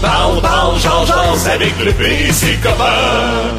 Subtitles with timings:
[0.00, 1.10] Parle, parle, change,
[1.46, 3.54] avec le P et ses copains.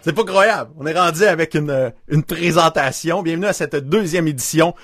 [0.00, 0.70] C'est pas croyable.
[0.78, 3.22] On est rendu avec une, une présentation.
[3.22, 4.74] Bienvenue à cette deuxième édition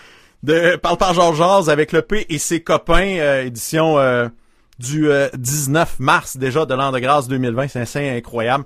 [0.43, 4.29] de Parle par Georges avec le P et ses copains, euh, édition euh,
[4.79, 7.69] du 19 mars déjà de l'an de grâce 2020.
[7.85, 8.65] C'est incroyable.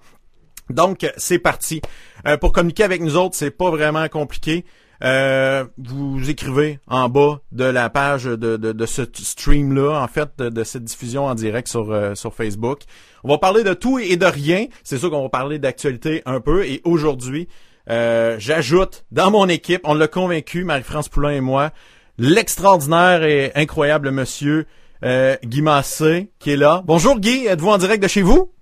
[0.70, 1.80] Donc, c'est parti.
[2.26, 4.64] Euh, pour communiquer avec nous autres, c'est pas vraiment compliqué.
[5.04, 10.64] Euh, vous écrivez en bas de la page de, de, ce stream-là, en fait, de,
[10.64, 12.80] cette diffusion en direct sur, euh, sur Facebook.
[13.22, 14.66] On va parler de tout et de rien.
[14.82, 16.66] C'est sûr qu'on va parler d'actualité un peu.
[16.66, 17.48] Et aujourd'hui,
[17.86, 21.70] j'ajoute dans mon équipe, on l'a convaincu, Marie-France Poulain et moi,
[22.18, 24.66] l'extraordinaire et incroyable monsieur
[25.02, 26.82] Guy Massé qui est là.
[26.84, 28.52] Bonjour Guy, êtes-vous en direct de chez vous?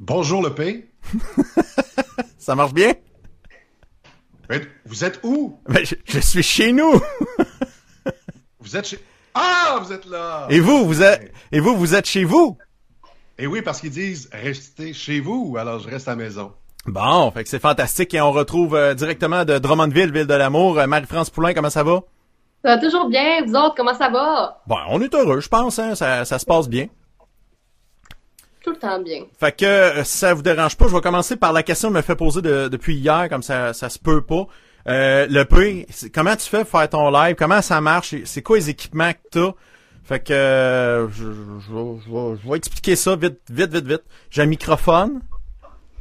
[0.00, 0.88] Bonjour le P.
[2.38, 2.94] Ça marche bien?
[4.86, 5.60] Vous êtes où?
[5.68, 7.00] Ben, je, suis chez nous.
[8.60, 8.98] vous êtes chez...
[9.34, 10.46] Ah, vous êtes là!
[10.50, 12.56] Et vous, vous êtes, et vous, vous êtes chez vous?
[13.38, 16.52] Et oui, parce qu'ils disent restez chez vous, alors je reste à la maison.
[16.86, 20.78] Bon, fait que c'est fantastique et on retrouve euh, directement de Drummondville, ville de l'amour,
[20.78, 22.00] euh, Marie-France Poulain, comment ça va?
[22.64, 24.60] Ça va toujours bien, vous autres, comment ça va?
[24.66, 26.88] Bon, on est heureux, je pense, hein, ça, ça se passe bien
[28.62, 29.24] tout le temps bien.
[29.38, 32.02] Fait que euh, ça vous dérange pas, je vais commencer par la question que me
[32.02, 34.46] fait poser depuis hier, comme ça ça se peut pas.
[34.88, 37.34] Euh, le prix, comment tu fais pour faire ton live?
[37.36, 38.14] Comment ça marche?
[38.24, 39.54] C'est quoi les équipements que tu as?
[40.04, 41.24] Fait que euh, je,
[41.60, 44.02] je, vais expliquer ça vite, vite, vite, vite.
[44.30, 45.20] J'ai un microphone.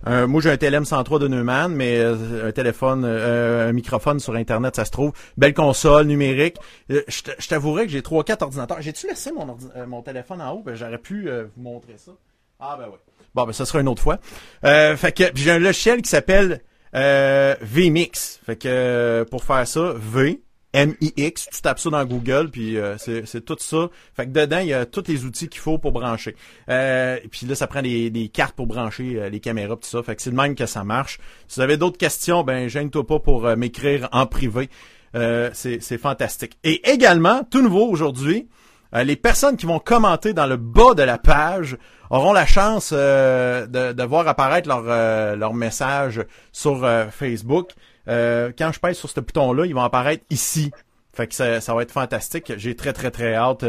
[0.06, 4.86] moi, j'ai un TLM 103 de Neumann, mais un téléphone, un microphone sur Internet, ça
[4.86, 5.12] se trouve.
[5.36, 6.56] Belle console numérique.
[6.88, 8.82] je t'avouerais que j'ai trois, quatre ordinateurs.
[8.82, 10.64] J'ai-tu laissé mon, mon téléphone en haut?
[10.64, 12.14] Ben, j'aurais pu vous montrer ça.
[12.60, 12.98] Ah ben oui.
[13.36, 14.20] Bon, ben ça sera une autre fois.
[14.64, 16.62] Euh, fait que j'ai un logiciel qui s'appelle
[16.96, 18.40] euh, VMix.
[18.46, 20.42] Fait que euh, pour faire ça, V
[20.74, 23.90] M-I-X, tu tapes ça dans Google, puis euh, c'est tout ça.
[24.16, 26.36] Fait que dedans, il y a tous les outils qu'il faut pour brancher.
[26.70, 30.04] Euh, puis là, ça prend des, des cartes pour brancher les caméras, tout ça.
[30.04, 31.20] Fait que c'est de même que ça marche.
[31.48, 34.70] Si vous avez d'autres questions, ben gêne-toi pas pour m'écrire en privé.
[35.14, 36.58] c'est fantastique.
[36.64, 38.48] Et également, tout nouveau aujourd'hui,
[38.94, 41.78] les personnes qui vont commenter dans le bas de la page
[42.10, 47.72] auront la chance euh, de, voir apparaître leur, euh, leur message sur euh, Facebook.
[48.08, 50.72] quand je pèse sur ce bouton-là, ils vont apparaître ici.
[51.14, 52.54] Fait que ça, ça va être fantastique.
[52.58, 53.66] J'ai très, très, très hâte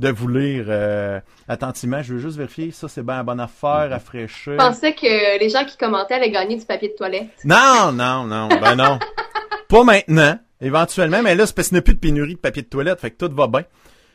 [0.00, 0.66] de vous lire
[1.48, 2.00] attentivement.
[2.02, 2.70] Je veux juste vérifier.
[2.70, 4.52] Ça, c'est bien une bonne affaire, rafraîchir.
[4.52, 7.28] Je pensais que les gens qui commentaient allaient gagner du papier de toilette.
[7.44, 8.48] Non, non, non.
[8.48, 8.98] Ben non.
[9.68, 10.38] Pas maintenant.
[10.60, 13.00] Éventuellement, mais là, c'est parce qu'il n'y a plus de pénurie de papier de toilette.
[13.00, 13.64] Fait que tout va bien.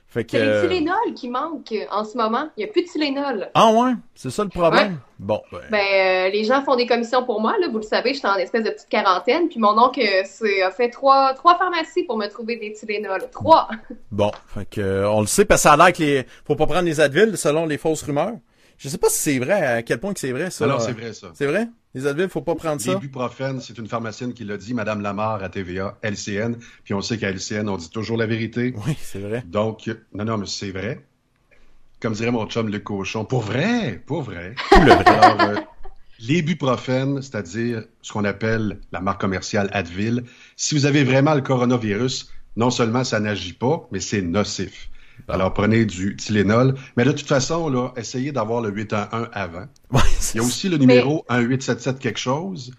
[0.09, 0.31] Fait que...
[0.31, 2.49] C'est les Tylenol qui manquent en ce moment.
[2.55, 3.49] Il n'y a plus de Tylenol.
[3.53, 3.91] Ah ouais?
[4.15, 4.99] C'est ça le problème?
[5.19, 5.41] Bon.
[5.51, 7.55] Ben, ben euh, les gens font des commissions pour moi.
[7.59, 9.49] Là, vous le savez, je suis en espèce de petite quarantaine.
[9.49, 13.21] Puis mon oncle euh, a fait trois, trois pharmacies pour me trouver des Tylenol.
[13.31, 13.67] Trois!
[14.11, 14.31] Bon.
[14.47, 16.25] Fait que, euh, on le sait, parce que ça a l'air que les...
[16.45, 18.33] faut pas prendre les Advil selon les fausses rumeurs.
[18.77, 20.65] Je sais pas si c'est vrai, à quel point que c'est vrai, ça.
[20.65, 21.31] Alors, c'est vrai, ça.
[21.33, 21.67] C'est vrai?
[21.97, 22.93] Les Advil, faut pas prendre ça.
[22.93, 26.55] L'ibuprofène, c'est une pharmacienne qui l'a dit, Madame Lamar à TVA, LCN.
[26.83, 28.75] Puis on sait qu'à LCN, on dit toujours la vérité.
[28.85, 29.43] Oui, c'est vrai.
[29.47, 31.03] Donc, non, non, mais c'est vrai.
[31.99, 34.53] Comme dirait mon chum le cochon, pour vrai, pour vrai.
[34.73, 35.05] le vrai.
[35.07, 35.55] Alors, euh,
[36.19, 40.23] l'ibuprofène, c'est-à-dire ce qu'on appelle la marque commerciale Advil,
[40.55, 44.91] si vous avez vraiment le coronavirus, non seulement ça n'agit pas, mais c'est nocif.
[45.27, 46.75] Alors, prenez du Tylenol.
[46.95, 49.65] Mais de toute façon, là, essayez d'avoir le 811 avant.
[50.33, 52.71] il y a aussi le numéro 1877 quelque chose.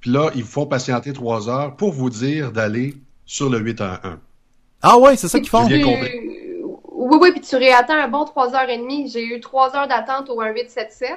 [0.00, 4.18] Puis là, ils font patienter trois heures pour vous dire d'aller sur le 811.
[4.82, 5.66] Ah ouais, c'est ça qu'ils font.
[5.66, 9.08] Oui, oui, puis tu réattends un bon trois heures et demie.
[9.10, 11.10] J'ai eu trois heures d'attente au 1877.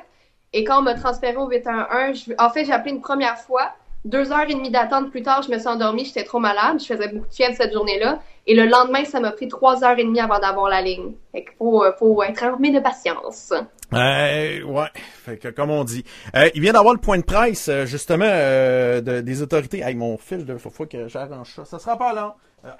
[0.53, 3.73] Et quand on m'a transféré au 811, en fait, j'ai appelé une première fois.
[4.07, 6.85] Deux heures et demie d'attente plus tard, je me suis endormie, j'étais trop malade, je
[6.85, 8.21] faisais beaucoup de fièvre cette journée-là.
[8.45, 11.11] Et le lendemain, ça m'a pris trois heures et demie avant d'avoir la ligne.
[11.33, 13.51] Fait qu'il faut, euh, faut être armé de patience.
[13.93, 16.05] Euh, ouais, fait que comme on dit.
[16.37, 19.81] Euh, il vient d'avoir le point de presse, justement, euh, de, des autorités.
[19.81, 21.65] Hey, mon fil, de faut, faut que j'arrange ça.
[21.65, 22.31] Ça sera pas long.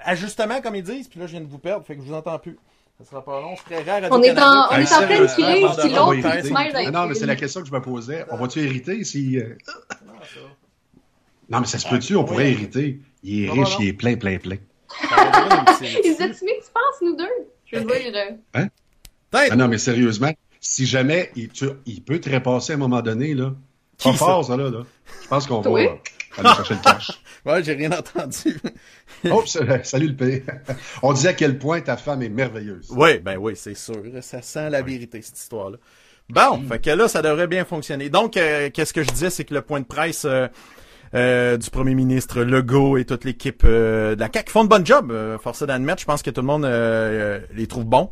[0.05, 2.13] ajustement, comme ils disent, puis là, je viens de vous perdre, fait que je vous
[2.13, 2.57] entends plus.
[2.99, 4.09] Ça sera pas long, c'est très rare.
[4.11, 7.59] On est en, on est en pleine crise, si l'autre, Non, mais c'est la question
[7.61, 8.23] que je me posais.
[8.31, 9.37] On va-tu hériter si...
[11.49, 12.99] Non, mais ça se peut-tu, on pourrait hériter.
[13.23, 14.57] Il est riche, il est plein, plein, plein.
[15.81, 17.25] Ils étaient tu penses, nous deux?
[17.65, 18.11] Je veux dire.
[18.15, 18.31] Euh.
[18.53, 18.67] Hein?
[19.33, 21.49] Ah non, mais sérieusement, si jamais il,
[21.85, 23.53] il peut te repasser à un moment donné, là.
[24.03, 24.83] Pas fort, ça, là, là.
[25.23, 25.89] Je pense qu'on va aller
[26.37, 27.11] chercher le cash.
[27.45, 28.59] ouais, j'ai rien entendu.
[29.31, 30.43] oh, salut le P.
[31.01, 32.87] On disait à quel point ta femme est merveilleuse.
[32.91, 34.01] Oui, ben oui, c'est sûr.
[34.21, 35.77] Ça sent la vérité, cette histoire-là.
[36.29, 38.09] Bon, fait que là, ça devrait bien fonctionner.
[38.09, 40.47] Donc, euh, qu'est-ce que je disais, c'est que le point de presse euh,
[41.13, 44.85] euh, du premier ministre Legault et toute l'équipe euh, de la CAQ font de bon
[44.85, 46.01] job, euh, force d'admettre.
[46.01, 46.65] Je pense que tout le monde
[47.53, 48.11] les trouve bons.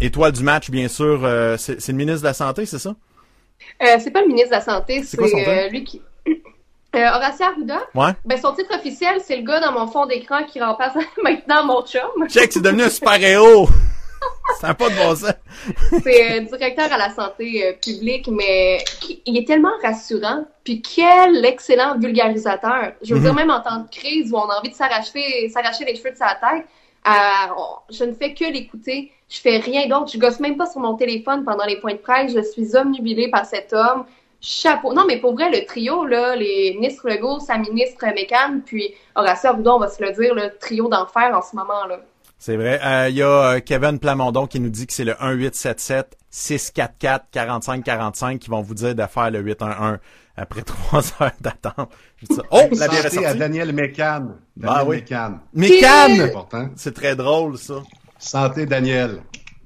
[0.00, 2.94] étoile du match, bien sûr, euh, c'est le ministre de la Santé, c'est ça?
[3.82, 6.02] Euh, c'est pas le ministre de la Santé, C'est euh, lui qui.
[6.94, 7.80] Euh, Horacio Arruda.
[7.94, 8.10] Ouais.
[8.26, 10.92] Ben, son titre officiel, c'est le gars dans mon fond d'écran qui remplace
[11.24, 12.28] maintenant mon chum.
[12.28, 13.66] Check, c'est devenu un super-héros!
[14.60, 15.32] ça n'a pas de bon sens.
[16.02, 18.78] C'est directeur à la santé euh, publique, mais
[19.26, 20.44] il est tellement rassurant.
[20.64, 22.92] Puis quel excellent vulgarisateur.
[23.02, 23.24] Je veux Mhm.
[23.26, 26.10] dire, même en temps de crise où on a envie de s'arracher, s'arracher les cheveux
[26.12, 26.64] de sa tête,
[27.06, 27.10] euh,
[27.90, 29.12] je ne fais que l'écouter.
[29.28, 30.10] Je fais rien d'autre.
[30.12, 32.32] Je gosse même pas sur mon téléphone pendant les points de presse.
[32.34, 34.04] Je suis omnubilée par cet homme.
[34.44, 34.92] Chapeau.
[34.92, 39.50] Non, mais pour vrai, le trio, là, les ministres Legault, sa ministre Mécan, puis Horacio
[39.50, 42.00] Arruda, on va se le dire, le trio d'enfer en ce moment, là.
[42.44, 42.80] C'est vrai.
[42.82, 47.26] Euh, Il y a euh, Kevin Plamondon qui nous dit que c'est le 1877 644
[47.30, 49.98] 4545 qui vont vous dire de faire le 811
[50.36, 51.88] après trois heures d'attente.
[52.50, 53.34] Oh, la bière est à.
[53.34, 54.30] Daniel Mécan.
[54.34, 54.96] Ah Daniel oui.
[54.96, 55.38] Mécan.
[55.54, 55.68] Mais
[56.74, 57.74] C'est très drôle, ça.
[58.18, 59.22] Santé, Daniel.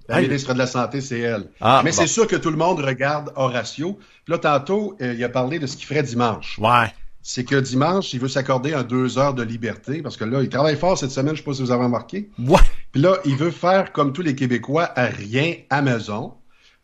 [0.07, 0.29] La Hey.
[0.29, 1.49] ministre de la Santé, c'est elle.
[1.63, 1.97] Ah, Mais bon.
[1.97, 3.95] c'est sûr que tout le monde regarde Horatio.
[4.25, 6.59] Puis là, tantôt, euh, il a parlé de ce qu'il ferait dimanche.
[6.61, 6.93] Ouais.
[7.29, 10.49] C'est que dimanche, il veut s'accorder un deux heures de liberté parce que là, il
[10.49, 12.31] travaille fort cette semaine, je sais pas si vous avez remarqué.
[12.39, 12.61] Ouais.
[12.93, 16.35] Puis là, il veut faire comme tous les Québécois, à rien à maison.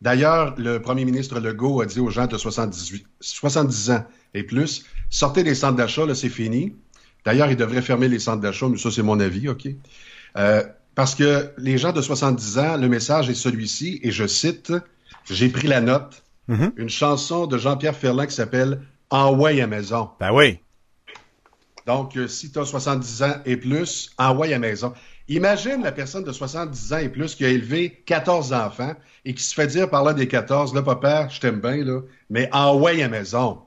[0.01, 4.05] D'ailleurs, le premier ministre Legault a dit aux gens de 78, 70 ans
[4.35, 6.75] et plus, sortez des centres d'achat, là, c'est fini.
[7.25, 9.69] D'ailleurs, il devrait fermer les centres d'achat, mais ça, c'est mon avis, OK?
[10.39, 10.65] Euh,
[10.97, 14.73] parce que les gens de 70 ans, le message est celui-ci, et je cite,
[15.31, 16.73] j'ai pris la note, Mhm.
[16.77, 18.81] une chanson de Jean-Pierre Ferland qui s'appelle
[19.13, 20.09] Envoie à maison.
[20.19, 20.59] Ben oui.
[21.87, 24.95] Donc, euh, si tu as 70 ans et plus, envoie à la maison.
[25.29, 28.95] Imagine la personne de 70 ans et plus qui a élevé 14 enfants
[29.27, 32.01] et qui se fait dire par l'un des 14, là, papa, je t'aime bien, là,
[32.31, 33.61] mais envoie à maison.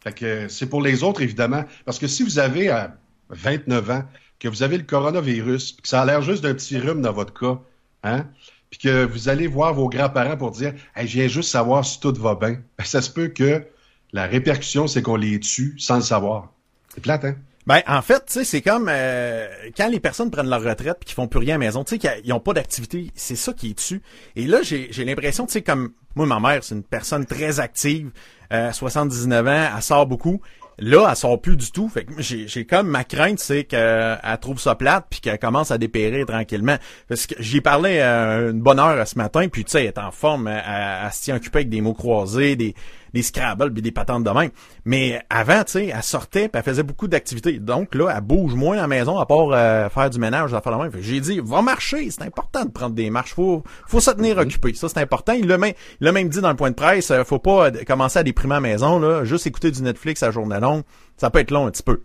[0.00, 1.64] Fait que c'est pour les autres, évidemment.
[1.84, 2.88] Parce que si vous avez euh,
[3.30, 4.02] 29 ans,
[4.40, 7.12] que vous avez le coronavirus, puis que ça a l'air juste d'un petit rhume dans
[7.12, 7.60] votre cas,
[8.02, 8.26] hein,
[8.68, 12.00] puis que vous allez voir vos grands-parents pour dire hey, je viens juste savoir si
[12.00, 13.64] tout va bien, ben, ça se peut que
[14.12, 16.52] la répercussion, c'est qu'on les tue sans le savoir.
[16.94, 17.36] C'est plate, hein?
[17.66, 21.06] Ben, en fait, tu sais, c'est comme euh, quand les personnes prennent leur retraite puis
[21.06, 23.52] qu'ils font plus rien à la maison, tu sais, qu'ils n'ont pas d'activité, c'est ça
[23.52, 24.02] qui est dessus.
[24.34, 27.60] Et là, j'ai j'ai l'impression, tu sais, comme moi, ma mère, c'est une personne très
[27.60, 28.10] active,
[28.52, 30.40] euh, 79 ans, elle sort beaucoup.
[30.78, 31.88] Là, elle sort plus du tout.
[31.88, 35.70] Fait que j'ai j'ai comme ma crainte, c'est qu'elle trouve ça plate puis qu'elle commence
[35.70, 36.76] à dépérir tranquillement.
[37.08, 39.98] Parce que j'y parlais euh, une bonne heure ce matin, puis tu sais, elle est
[39.98, 42.74] en forme, elle, elle- elle se occupée avec des mots croisés, des
[43.12, 44.50] des Scrabble puis des patentes de même.
[44.84, 47.58] Mais avant, tu sais, elle sortait puis elle faisait beaucoup d'activités.
[47.58, 50.60] Donc là, elle bouge moins à la maison à part euh, faire du ménage, à
[50.60, 50.92] faire de même.
[51.00, 53.34] J'ai dit, va marcher, c'est important de prendre des marches.
[53.34, 54.74] Faut, faut se tenir occupé.
[54.74, 55.32] Ça, c'est important.
[55.32, 57.66] Il l'a même, il l'a même dit dans le point de presse, euh, faut pas
[57.66, 59.24] euh, commencer à déprimer à la maison, là.
[59.24, 60.82] Juste écouter du Netflix à journée longue.
[61.16, 62.02] Ça peut être long un petit peu.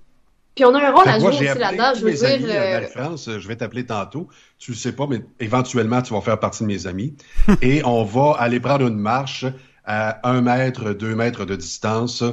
[0.57, 2.29] Puis on a un rôle Fait à jouer aussi là-dedans, je veux mes dire.
[2.29, 4.27] amis euh, euh, euh, je vais t'appeler tantôt.
[4.57, 7.15] Tu le sais pas, mais éventuellement, tu vas faire partie de mes amis.
[7.61, 9.45] et on va aller prendre une marche
[9.87, 12.23] à un mètre, deux mètres de distance.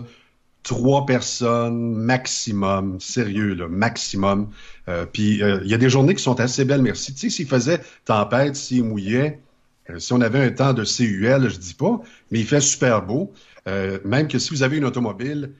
[0.64, 4.50] Trois personnes maximum, sérieux, là, maximum.
[4.88, 7.14] Euh, Puis euh, il y a des journées qui sont assez belles, merci.
[7.14, 9.40] Tu sais, s'il faisait tempête, s'il mouillait,
[9.90, 13.02] euh, si on avait un temps de CUL, je dis pas, mais il fait super
[13.02, 13.32] beau.
[14.04, 15.52] Même que si vous avez une automobile,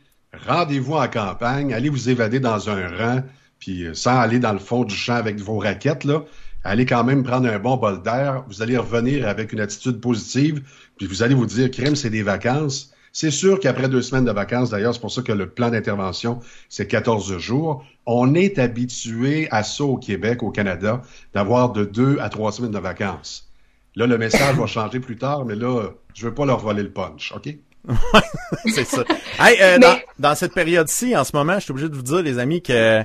[0.47, 3.23] rendez-vous en campagne, allez vous évader dans un rang,
[3.59, 6.23] puis sans aller dans le fond du champ avec vos raquettes, là,
[6.65, 8.45] allez quand même prendre un bon bol d'air.
[8.49, 10.63] Vous allez revenir avec une attitude positive,
[10.97, 12.91] puis vous allez vous dire, crème, c'est des vacances.
[13.13, 16.41] C'est sûr qu'après deux semaines de vacances, d'ailleurs, c'est pour ça que le plan d'intervention,
[16.69, 17.85] c'est 14 jours.
[18.07, 21.01] On est habitué à ça au Québec, au Canada,
[21.33, 23.49] d'avoir de deux à trois semaines de vacances.
[23.95, 26.91] Là, le message va changer plus tard, mais là, je veux pas leur voler le
[26.91, 27.57] punch, OK?
[28.75, 29.05] c'est ça.
[29.39, 29.97] Hey, euh, Mais- dans,
[30.31, 32.73] dans cette période-ci, en ce moment, je suis obligé de vous dire, les amis, que
[32.73, 33.03] euh,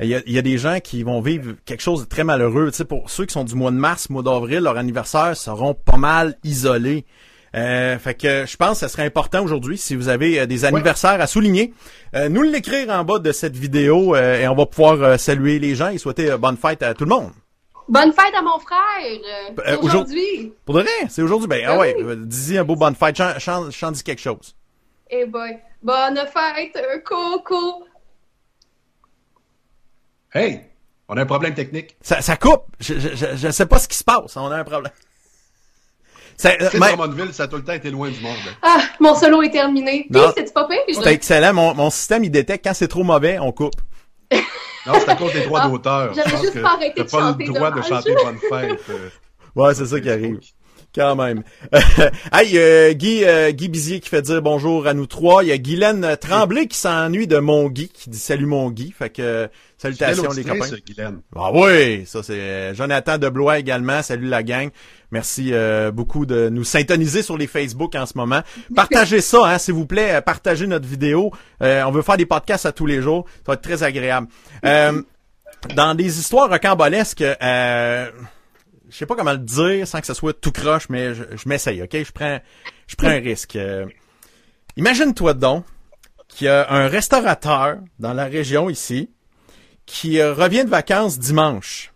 [0.00, 2.24] il y, a, il y a des gens qui vont vivre quelque chose de très
[2.24, 2.70] malheureux.
[2.70, 5.72] Tu sais, pour ceux qui sont du mois de mars, mois d'avril, leur anniversaire seront
[5.74, 7.06] pas mal isolés.
[7.54, 10.66] Euh, fait que je pense que ce serait important aujourd'hui, si vous avez euh, des
[10.66, 11.72] anniversaires à souligner,
[12.14, 15.58] euh, nous l'écrire en bas de cette vidéo euh, et on va pouvoir euh, saluer
[15.58, 17.30] les gens et souhaiter bonne fête à tout le monde.
[17.88, 19.78] Bonne fête à mon frère!
[19.80, 20.52] aujourd'hui!
[20.66, 21.48] Pour de vrai, c'est aujourd'hui.
[21.48, 22.14] Ben, ah Ben ouais, oui.
[22.26, 23.16] dis-y un beau bonne fête.
[23.16, 24.54] Chan, chan, chan dis quelque chose.
[25.08, 25.56] Eh boy!
[25.82, 27.85] Bonne fête, Coco!
[30.36, 30.60] Hey!
[31.08, 31.96] On a un problème technique.
[32.00, 32.64] Ça, ça coupe.
[32.80, 34.36] Je, je, je, je sais pas ce qui se passe.
[34.36, 34.92] On a un problème.
[36.38, 38.36] Ça, euh, C'est mais- Drummondville, ça a tout le temps été loin du monde.
[38.60, 40.06] Ah, mon solo est terminé.
[40.10, 40.30] Puis, Non.
[40.36, 40.80] c'est-tu pas pire?
[40.92, 41.54] C'est excellent.
[41.54, 43.72] Mon, mon système, il détecte quand c'est trop mauvais, on coupe.
[44.86, 46.12] Non, c'est à cause des droits Ah, d'auteur.
[46.14, 47.88] j'avais juste pas arrêté de pas chanter, le droit de dommage.
[47.88, 48.80] chanter Bonne Fête.
[48.90, 49.08] euh,
[49.54, 50.38] Ouais, c'est ça qui arrive.
[50.96, 51.42] Quand même.
[52.32, 55.44] hey, euh, Guy, euh, Guy Bizier qui fait dire bonjour à nous trois.
[55.44, 58.92] Il y a Guylaine Tremblay qui s'ennuie de mon Guy, qui dit salut mon Guy.
[58.92, 60.64] Fait que salutations les copains.
[60.64, 61.20] Ça, Guylaine.
[61.36, 64.02] Ah oui, ça c'est Jonathan de Blois également.
[64.02, 64.70] Salut la gang.
[65.10, 65.52] Merci
[65.92, 68.40] beaucoup de nous syntoniser sur les Facebook en ce moment.
[68.74, 70.22] Partagez ça, hein, s'il vous plaît.
[70.22, 71.30] Partagez notre vidéo.
[71.60, 73.26] on veut faire des podcasts à tous les jours.
[73.44, 74.28] Ça va être très agréable.
[75.74, 78.10] dans des histoires rocambolesques, euh,
[78.88, 81.82] je sais pas comment le dire sans que ce soit tout croche, mais je, m'essaye,
[81.82, 81.96] ok?
[81.96, 83.56] Je prends, un risque.
[83.56, 83.86] Euh,
[84.76, 85.64] imagine-toi donc
[86.28, 89.10] qu'il y a un restaurateur dans la région ici
[89.86, 91.92] qui euh, revient de vacances dimanche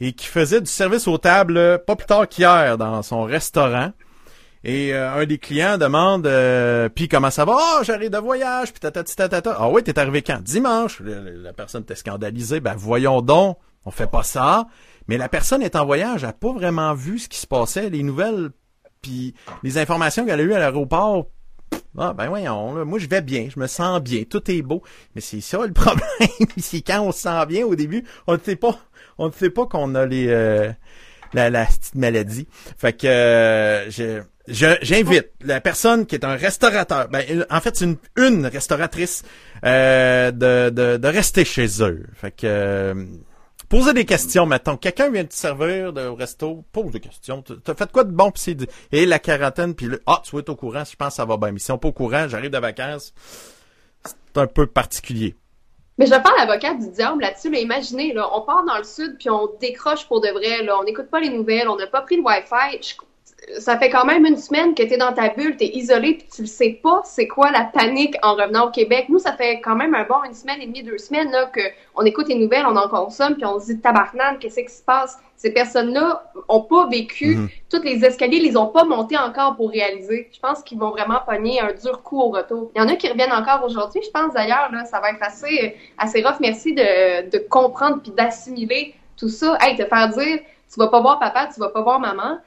[0.00, 3.92] et qui faisait du service aux tables euh, pas plus tard qu'hier dans son restaurant.
[4.64, 6.28] Et un des clients demande
[6.96, 7.56] puis comment ça va?
[7.56, 9.56] Oh, j'arrive de voyage, puis tata tata.
[9.56, 10.42] Ah oui, t'es arrivé quand?
[10.42, 11.00] Dimanche.
[11.04, 12.58] La, personne était scandalisée.
[12.58, 14.66] Ben voyons donc, on fait pas ça.
[15.08, 17.90] Mais la personne est en voyage, elle n'a pas vraiment vu ce qui se passait,
[17.90, 18.50] les nouvelles,
[19.02, 21.26] puis les informations qu'elle a eues à l'aéroport.
[21.98, 24.82] Ah ben voyons, moi je vais bien, je me sens bien, tout est beau.
[25.14, 26.06] Mais c'est ça le problème,
[26.58, 28.78] c'est quand on se sent bien au début, on ne sait pas,
[29.18, 30.70] on ne sait pas qu'on a les euh,
[31.32, 32.46] la, la petite maladie.
[32.76, 37.82] Fait que euh, je j'invite la personne qui est un restaurateur, ben, en fait,
[38.16, 39.24] une, restauratrice,
[39.64, 42.06] euh, de, de, de, rester chez eux.
[42.14, 42.94] Fait que
[43.68, 44.76] Poser des questions, mettons.
[44.76, 47.42] Quelqu'un vient te servir de resto, pose des questions.
[47.42, 48.30] T'as fait quoi de bon?
[48.30, 48.56] Puis c'est
[48.92, 51.36] et la quarantaine, puis le, ah, tu es au courant, je pense que ça va
[51.36, 51.50] bien.
[51.50, 53.12] Mais si on pas au courant, j'arrive de vacances,
[54.04, 55.34] c'est un peu particulier.
[55.98, 57.50] Mais je parle l'avocat du diable là-dessus.
[57.50, 60.68] Là, imaginez, là, on part dans le sud, puis on décroche pour de vrai.
[60.70, 62.96] On n'écoute pas les nouvelles, on n'a pas pris le Wi-Fi.
[63.58, 66.14] Ça fait quand même une semaine que tu es dans ta bulle, tu es isolé,
[66.14, 69.06] puis tu le sais pas, c'est quoi la panique en revenant au Québec.
[69.08, 72.04] Nous, ça fait quand même un bon une semaine et demie, deux semaines là, qu'on
[72.04, 75.18] écoute les nouvelles, on en consomme, puis on se dit tabarnane, qu'est-ce qui se passe?
[75.36, 77.48] Ces personnes-là ont pas vécu, mhm.
[77.70, 80.28] toutes les escaliers, ils les ont pas montés encore pour réaliser.
[80.32, 82.70] Je pense qu'ils vont vraiment pogner un dur coup au retour.
[82.74, 85.22] Il y en a qui reviennent encore aujourd'hui, je pense d'ailleurs, là, ça va être
[85.22, 86.40] assez, assez rough.
[86.40, 89.56] Merci de, de comprendre puis d'assimiler tout ça.
[89.60, 90.38] Hey, te faire dire,
[90.72, 92.38] tu vas pas voir papa, tu vas pas voir maman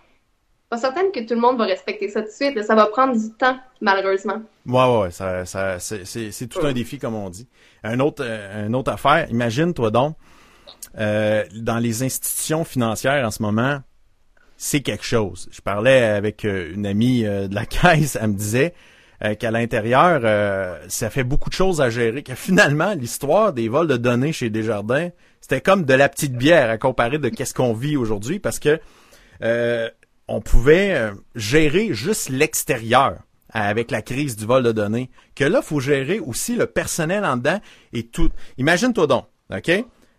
[0.69, 2.63] pas certaine que tout le monde va respecter ça tout de suite.
[2.63, 4.41] Ça va prendre du temps, malheureusement.
[4.67, 7.47] Ouais, ouais, ça, ça, c'est tout un défi, comme on dit.
[7.83, 10.15] Un autre, euh, une autre affaire, imagine-toi donc,
[10.99, 13.79] euh, dans les institutions financières en ce moment,
[14.57, 15.49] c'est quelque chose.
[15.51, 18.73] Je parlais avec euh, une amie de la caisse, elle me disait
[19.37, 20.21] qu'à l'intérieur,
[20.87, 24.49] ça fait beaucoup de choses à gérer, que finalement, l'histoire des vols de données chez
[24.49, 25.09] Desjardins,
[25.41, 28.79] c'était comme de la petite bière à comparer de qu'est-ce qu'on vit aujourd'hui, parce que
[30.29, 33.17] on pouvait euh, gérer juste l'extérieur
[33.51, 37.35] avec la crise du vol de données, que là, faut gérer aussi le personnel en
[37.35, 37.59] dedans
[37.93, 38.29] et tout.
[38.59, 39.71] Imagine-toi donc, OK?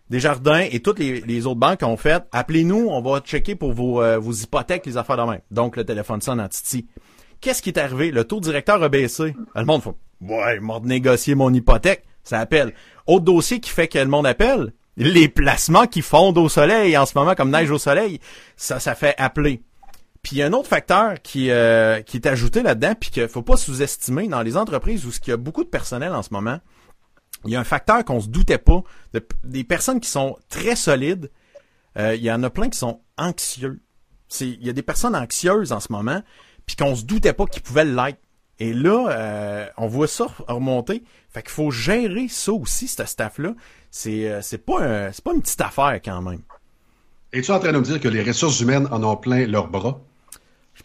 [0.09, 4.19] Desjardins et toutes les, autres banques ont fait, appelez-nous, on va checker pour vos, euh,
[4.19, 5.39] vos hypothèques, les affaires de même.
[5.49, 6.85] Donc, le téléphone sonne en Titi.
[7.39, 8.11] Qu'est-ce qui est arrivé?
[8.11, 9.33] Le taux directeur a baissé.
[9.55, 12.03] Le monde fait, ouais, m'a négocier mon hypothèque.
[12.23, 12.73] Ça appelle.
[13.07, 17.05] Autre dossier qui fait que le monde appelle, les placements qui fondent au soleil en
[17.05, 18.19] ce moment comme neige au soleil,
[18.57, 19.61] ça, ça fait appeler.
[20.21, 23.27] Puis il y a un autre facteur qui, euh, qui est ajouté là-dedans, puis qu'il
[23.27, 26.29] faut pas sous-estimer dans les entreprises où il y a beaucoup de personnel en ce
[26.31, 26.59] moment.
[27.45, 28.83] Il y a un facteur qu'on se doutait pas.
[29.43, 31.31] des personnes qui sont très solides,
[31.97, 33.81] euh, il y en a plein qui sont anxieux.
[34.39, 36.21] Il y a des personnes anxieuses en ce moment,
[36.67, 38.19] puis qu'on se doutait pas qu'ils pouvaient l'être.
[38.59, 41.03] Et là, euh, on voit ça remonter.
[41.29, 43.55] Fait qu'il faut gérer ça aussi, ce staff-là.
[43.89, 46.41] C'est c'est pas pas une petite affaire quand même.
[47.33, 49.99] Es-tu en train de me dire que les ressources humaines en ont plein leurs bras?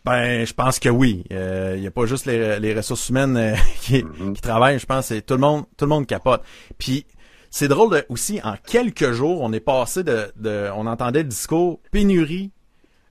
[0.04, 1.24] Ben, je pense que oui.
[1.30, 3.54] Il euh, n'y a pas juste les, ressources humaines euh,
[3.88, 4.32] mm-hmm.
[4.34, 4.78] qui, travaillent.
[4.78, 6.42] Je pense que tout le monde, tout le monde capote.
[6.78, 7.06] Puis
[7.50, 8.40] c'est drôle aussi.
[8.44, 12.52] En quelques jours, on est passé de, on entendait le discours pénurie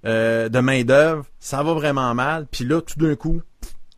[0.05, 1.25] euh, de main d'œuvre.
[1.39, 2.48] Ça va vraiment mal.
[2.50, 3.41] Puis là, tout d'un coup,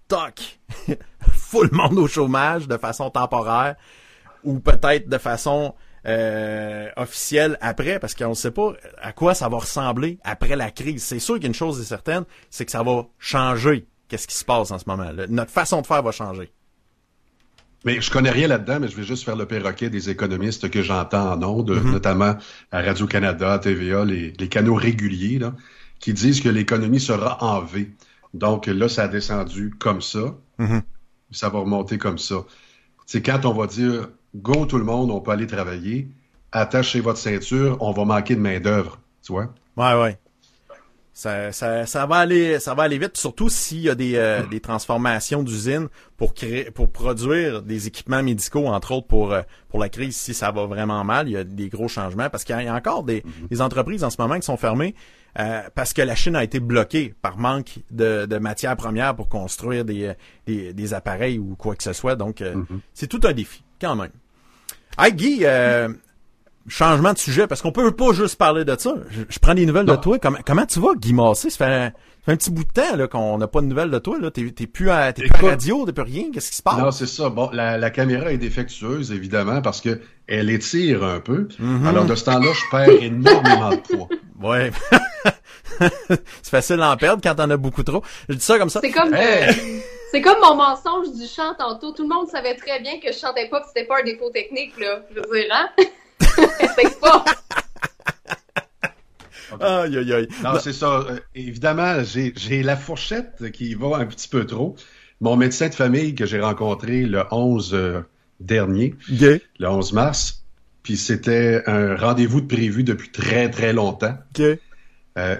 [0.07, 0.59] toc,
[1.31, 3.75] full monde au chômage de façon temporaire
[4.43, 5.75] ou peut-être de façon
[6.07, 10.71] euh, officielle après, parce qu'on ne sait pas à quoi ça va ressembler après la
[10.71, 11.03] crise.
[11.03, 13.87] C'est sûr qu'une chose est certaine, c'est que ça va changer.
[14.07, 15.11] Qu'est-ce qui se passe en ce moment?
[15.11, 16.51] là Notre façon de faire va changer.
[17.85, 20.81] Mais je connais rien là-dedans, mais je vais juste faire le perroquet des économistes que
[20.81, 21.91] j'entends en ondes, mm-hmm.
[21.91, 22.35] notamment
[22.71, 25.53] à Radio-Canada, TVA, les, canaux réguliers, là,
[25.99, 27.91] qui disent que l'économie sera en V.
[28.33, 30.35] Donc là, ça a descendu comme ça.
[30.59, 30.81] Mm-hmm.
[31.31, 32.45] Ça va remonter comme ça.
[33.05, 34.09] C'est quand on va dire
[34.41, 36.07] go tout le monde, on peut aller travailler.
[36.51, 38.99] Attachez votre ceinture, on va manquer de main-d'œuvre.
[39.23, 39.53] Tu vois?
[39.75, 40.17] Ouais, ouais.
[41.13, 44.45] Ça, ça, ça va aller, ça va aller vite, surtout s'il y a des, euh,
[44.45, 49.79] des transformations d'usines pour créer, pour produire des équipements médicaux, entre autres pour euh, pour
[49.79, 50.15] la crise.
[50.15, 52.73] Si ça va vraiment mal, il y a des gros changements parce qu'il y a
[52.73, 54.93] encore des, des entreprises en ce moment qui sont fermées
[55.39, 59.27] euh, parce que la Chine a été bloquée par manque de, de matières premières pour
[59.27, 60.13] construire des,
[60.45, 62.15] des, des appareils ou quoi que ce soit.
[62.15, 62.79] Donc, Mhm.
[62.93, 64.11] c'est tout un défi quand même.
[64.99, 65.89] Hey Guy, euh,
[66.67, 68.95] changement de sujet, parce qu'on peut pas juste parler de ça.
[69.11, 70.17] Je, je prends des nouvelles de toi.
[70.19, 71.49] Comment, comment tu vas, Guy Massé?
[71.51, 71.91] Ça fait, ça
[72.25, 74.17] fait un petit bout de temps là, qu'on n'a pas de nouvelles de toi.
[74.19, 74.31] Là.
[74.31, 76.23] T'es, t'es plus à, t'es plus à radio, t'es plus rien.
[76.33, 76.77] Qu'est-ce qui se passe?
[76.79, 77.29] Non, c'est ça.
[77.29, 81.47] Bon, la, la caméra est défectueuse, évidemment, parce que elle étire un peu.
[81.59, 81.85] Mhm.
[81.85, 84.07] Alors, de ce temps-là, je perds énormément de poids.
[84.41, 84.71] Ouais.
[85.79, 88.03] c'est facile d'en perdre quand t'en as beaucoup trop.
[88.29, 88.81] Je dis ça comme ça.
[88.83, 89.83] C'est comme, Hey!
[90.11, 91.91] C'est comme mon mensonge du chant tantôt.
[91.91, 94.29] Tout le monde savait très bien que je chantais pas, que c'était pas un défaut
[94.29, 95.03] technique, là.
[95.11, 95.69] Je veux dire, hein?
[96.59, 97.25] Essaye pas.
[99.59, 100.27] Aïe, aïe, aïe.
[100.43, 101.05] Non, c'est ça.
[101.09, 104.75] Euh, évidemment, j'ai j'ai la fourchette qui va un petit peu trop.
[105.21, 108.01] Mon médecin de famille que j'ai rencontré le 11 euh,
[108.39, 110.43] dernier, le 11 mars,
[110.83, 114.15] puis c'était un rendez-vous de prévu depuis très, très longtemps.
[115.17, 115.35] Euh,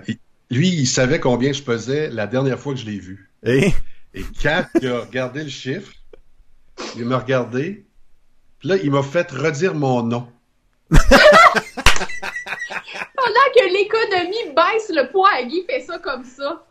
[0.50, 3.30] lui, il savait combien je pesais la dernière fois que je l'ai vu.
[3.46, 3.72] Et,
[4.14, 5.92] Et quand il a regardé le chiffre,
[6.96, 7.86] il m'a regardé,
[8.60, 10.28] puis là, il m'a fait redire mon nom.
[10.90, 11.02] Pendant
[13.56, 16.66] que l'économie baisse, le poids à Guy fait ça comme ça.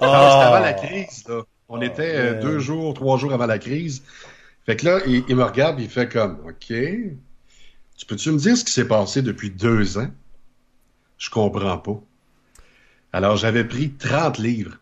[0.00, 0.86] Ah, c'était avant la Oh.
[0.86, 1.42] crise, là.
[1.68, 2.40] On était euh, man.
[2.40, 4.02] deux jours, trois jours avant la crise.
[4.66, 8.56] Fait que là, il, il me regarde, il fait comme, OK, tu peux-tu me dire
[8.56, 10.10] ce qui s'est passé depuis deux ans?
[11.18, 12.00] Je comprends pas.
[13.12, 14.78] Alors, j'avais pris 30 livres.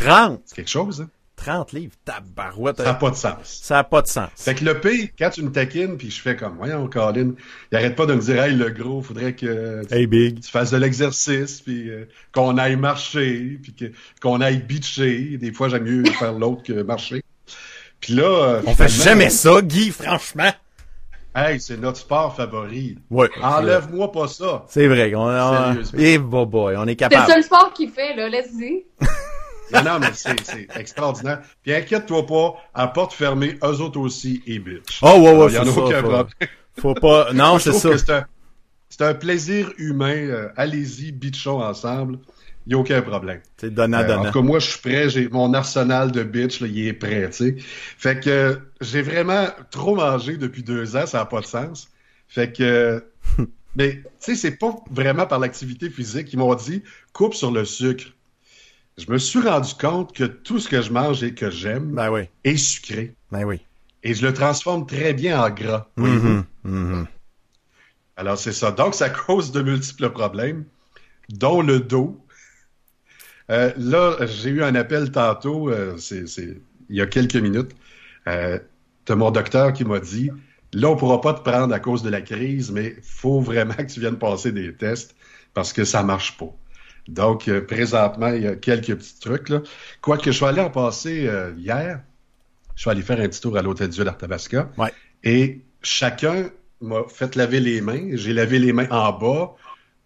[0.00, 0.40] 30.
[0.46, 1.08] C'est quelque chose, hein?
[1.36, 1.94] 30 livres.
[2.04, 2.76] Tabarouette.
[2.76, 3.60] Ça n'a pas de sens.
[3.62, 4.28] Ça n'a pas de sens.
[4.36, 7.32] Fait que le pire, quand tu me taquines, puis je fais comme, voyons, Colin,
[7.72, 10.40] il arrête pas de me dire, hey, le gros, faudrait que tu, Hey, Big.
[10.40, 15.36] tu fasses de l'exercice, puis euh, qu'on aille marcher, puis que- qu'on aille bitcher.
[15.38, 17.22] Des fois, j'aime mieux faire l'autre que marcher.
[17.98, 18.22] Puis là...
[18.24, 20.52] euh, On fait jamais ça, Guy, franchement.
[21.34, 22.98] Hey, c'est notre sport favori.
[23.10, 23.30] Ouais.
[23.42, 24.64] Enlève-moi pas ça.
[24.68, 25.12] C'est vrai.
[25.14, 25.98] On, on, Sérieusement.
[25.98, 27.32] et boy, boy, on est C'est le capable.
[27.32, 28.28] seul sport qu'il fait, là.
[28.28, 28.84] Laisse-y.
[29.72, 31.42] Non, non, mais c'est extraordinaire.
[31.62, 35.00] Puis inquiète-toi pas, à porte fermée, eux autres aussi, et bitch.
[35.02, 36.26] Oh, ouais, ouais, en c'est a ça, aucun faut- problème.
[36.80, 37.32] Faut pas.
[37.34, 37.90] Non, c'est ça.
[37.98, 40.14] c'est un, un plaisir humain.
[40.16, 42.18] euh, Allez-y, bitchons ensemble.
[42.66, 43.40] Il n'y a aucun problème.
[43.56, 44.24] C'est donnant, Euh, en donnant.
[44.26, 45.08] tout cas, moi, je suis prêt.
[45.10, 47.56] J'ai mon arsenal de bitch, là, il est prêt, tu sais.
[47.58, 51.88] Fait que euh, j'ai vraiment trop mangé depuis deux ans, ça n'a pas de sens.
[52.28, 53.00] Fait que, euh,
[53.76, 56.32] mais tu sais, c'est pas vraiment par l'activité physique.
[56.32, 58.04] Ils m'ont dit coupe sur le sucre.
[58.98, 62.10] Je me suis rendu compte que tout ce que je mange et que j'aime Ben
[62.10, 62.28] oui.
[62.44, 63.14] est sucré.
[63.30, 63.60] Ben oui.
[64.02, 65.88] Et je le transforme très bien en gras.
[65.96, 67.06] Mhm, mhm.
[68.16, 68.70] Alors, c'est ça.
[68.70, 70.64] Donc, ça cause de multiples problèmes,
[71.30, 72.24] dont le dos.
[73.50, 76.24] Euh, là, j'ai eu un appel tantôt, euh, c'est,
[76.88, 77.72] il y a quelques minutes.
[78.26, 78.58] Euh,
[79.04, 80.30] T'as mon docteur qui m'a dit,
[80.72, 83.92] là, on pourra pas te prendre à cause de la crise, mais faut vraiment que
[83.92, 85.16] tu viennes passer des tests
[85.54, 86.54] parce que ça marche pas.
[87.08, 89.48] Donc, euh, présentement, il y a quelques petits trucs.
[89.48, 89.60] Là.
[90.00, 92.00] Quoique, je suis allé en passer euh, hier.
[92.76, 94.70] Je suis allé faire un petit tour à l'Hôtel Dieu d'Arthabasca.
[94.78, 94.92] Ouais.
[95.24, 96.48] Et chacun
[96.80, 98.10] m'a fait laver les mains.
[98.14, 99.54] J'ai lavé les mains en bas,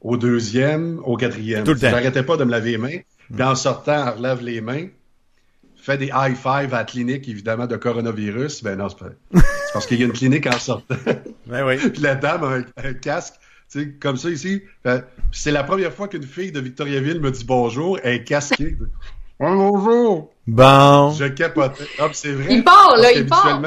[0.01, 1.65] au deuxième, au quatrième.
[1.65, 1.91] Tout le temps.
[1.91, 2.99] J'arrêtais pas de me laver les mains.
[3.33, 4.87] Puis en sortant, on relève les mains.
[5.77, 8.65] Fait des high five à la clinique, évidemment, de coronavirus.
[8.65, 9.41] Ben non, c'est pas-
[9.73, 10.97] parce qu'il y a une clinique en sortant.
[11.47, 11.77] Ben oui.
[11.93, 13.35] Puis la dame a un, un casque,
[13.69, 14.63] sais, comme ça ici.
[14.83, 14.93] Puis
[15.33, 18.77] c'est la première fois qu'une fille de Victoriaville me dit bonjour, elle est casquée.
[19.39, 20.33] Bonjour!
[20.47, 21.11] Bon.
[21.11, 21.85] Je capotais.
[21.99, 22.47] Ah, c'est vrai.
[22.55, 23.61] Il part, là, il part.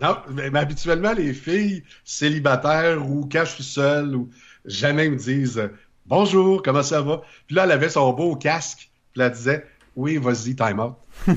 [0.00, 4.30] Non, mais, mais habituellement, les filles célibataires ou quand je suis seul ou
[4.64, 5.68] jamais me disent euh,
[6.06, 7.20] bonjour, comment ça va?
[7.46, 8.90] Puis là, elle avait son beau casque.
[9.12, 10.94] Puis elle disait oui, vas-y, time out.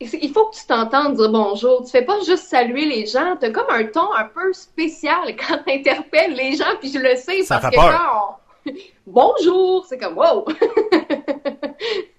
[0.00, 1.84] Il faut que tu t'entendes dire bonjour.
[1.84, 3.36] Tu fais pas juste saluer les gens.
[3.38, 7.42] T'as comme un ton un peu spécial quand t'interpelles les gens, puis je le sais
[7.42, 8.00] Ça parce fait que peur.
[8.00, 8.36] quand
[8.72, 8.72] on...
[9.06, 10.46] Bonjour, c'est comme wow.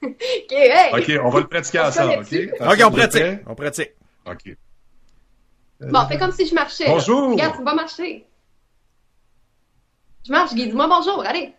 [0.03, 0.93] ok, hey.
[0.93, 2.51] OK, on va le pratiquer On ensemble, connaît-tu?
[2.59, 2.67] OK?
[2.71, 3.23] Ok, on pratique.
[3.47, 3.91] On pratique.
[4.27, 4.55] OK.
[5.81, 6.85] Bon, fais comme si je marchais.
[6.85, 6.91] là.
[6.91, 7.31] Bonjour.
[7.31, 8.27] Regarde, tu vas marcher.
[10.25, 11.53] Je marche, Guy, dis-moi bonjour, allez.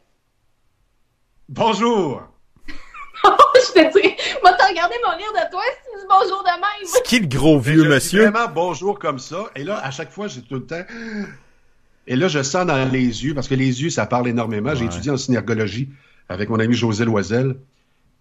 [1.48, 2.22] Bonjour!
[3.68, 6.42] je te dis, moi te regarder mon rire de toi si tu me dis bonjour
[6.42, 6.87] de même.
[6.87, 8.22] C'est qui le gros vieux Je dis monsieur?
[8.29, 9.44] Vraiment bonjour comme ça.
[9.57, 10.85] Et là, à chaque fois, j'ai tout le temps.
[12.07, 14.75] Et là, je sens dans les yeux, parce que les yeux, ça parle énormément.
[14.75, 15.88] J'ai étudié en synergologie
[16.29, 17.57] avec mon ami José Loisel.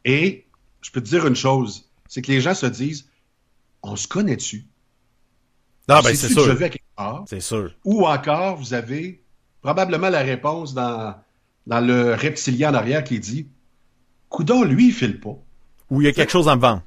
[0.06, 0.45] Et
[0.82, 3.08] je peux te dire une chose, c'est que les gens se disent,
[3.84, 4.65] on se connaît-tu?
[5.88, 6.54] Ah, ben, c'est sûr.
[6.56, 7.25] vais quelque part?
[7.27, 7.71] C'est sûr.
[7.84, 9.23] Ou encore, vous avez
[9.62, 11.15] probablement la réponse dans
[11.67, 13.47] dans le reptilien en arrière qui dit
[14.32, 15.36] Coudon, lui, il file pas.
[15.91, 16.82] Ou il y a quelque chose à me vendre.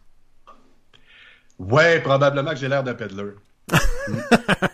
[1.59, 3.33] Ouais, probablement que j'ai l'air d'un peddler.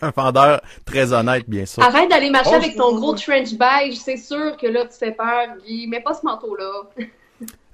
[0.01, 1.83] un vendeur très honnête, bien sûr.
[1.83, 5.49] Arrête d'aller marcher avec ton gros trench beige, c'est sûr que là, tu fais peur,
[5.67, 5.87] Guy.
[5.89, 6.71] Mets pas ce manteau-là.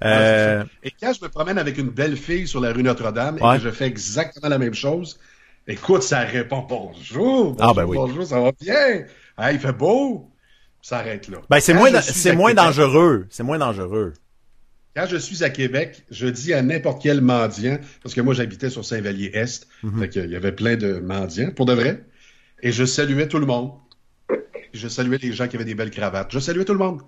[0.03, 0.63] Euh...
[0.83, 3.55] Et quand je me promène avec une belle fille sur la rue Notre-Dame Ouais.
[3.55, 5.19] et que je fais exactement la même chose,
[5.67, 7.55] écoute, ça répond bonjour.
[7.59, 7.97] Ah, bonjour, ben oui.
[7.97, 9.05] Bonjour, ça va bien?
[9.35, 10.29] Ah, il fait beau?
[10.83, 11.39] Ça arrête là.
[11.49, 13.25] Ben, c'est moins, da- moins dangereux.
[13.29, 14.13] C'est moins dangereux.
[14.97, 18.71] Quand je suis à Québec, je dis à n'importe quel mendiant, parce que moi j'habitais
[18.71, 20.09] sur Saint-Vallier-Est, Mhm.
[20.09, 22.03] qu'il y avait plein de mendiants, pour de vrai,
[22.63, 23.73] et je saluais tout le monde.
[24.73, 26.31] Je saluais les gens qui avaient des belles cravates.
[26.31, 27.01] Je saluais tout le monde.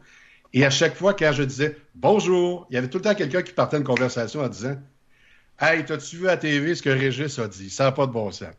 [0.53, 3.41] Et à chaque fois, quand je disais bonjour, il y avait tout le temps quelqu'un
[3.41, 4.75] qui partait une conversation en disant
[5.59, 7.71] Hey, t'as-tu vu à TV ce que Régis a dit?
[7.71, 8.53] Ça n'a pas de bon sens.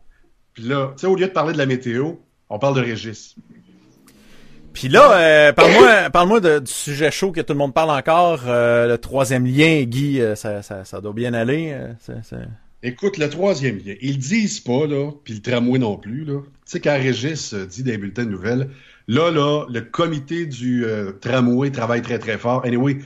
[0.55, 2.15] Puis là, tu sais, au lieu de parler de la météo,
[2.49, 3.37] on parle de Régis.
[4.73, 8.43] Puis là, euh, parle-moi, parle-moi de- du sujet chaud que tout le monde parle encore.
[8.47, 11.77] euh, le troisième lien, Guy, euh, ça, ça, ça doit bien aller.
[12.83, 16.41] Écoute, le troisième lien, ils le disent pas, là, puis le tramway non plus, là.
[16.41, 18.71] Tu sais, quand Régis dit dans les bulletins de nouvelles,
[19.07, 20.85] là, là, le comité du
[21.21, 22.65] tramway travaille très, très fort.
[22.65, 22.99] Anyway,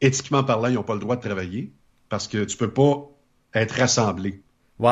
[0.00, 1.72] éthiquement parlant, ils n'ont pas le droit de travailler
[2.10, 3.08] parce que tu peux pas
[3.54, 4.42] être rassemblé.
[4.78, 4.90] Ouais,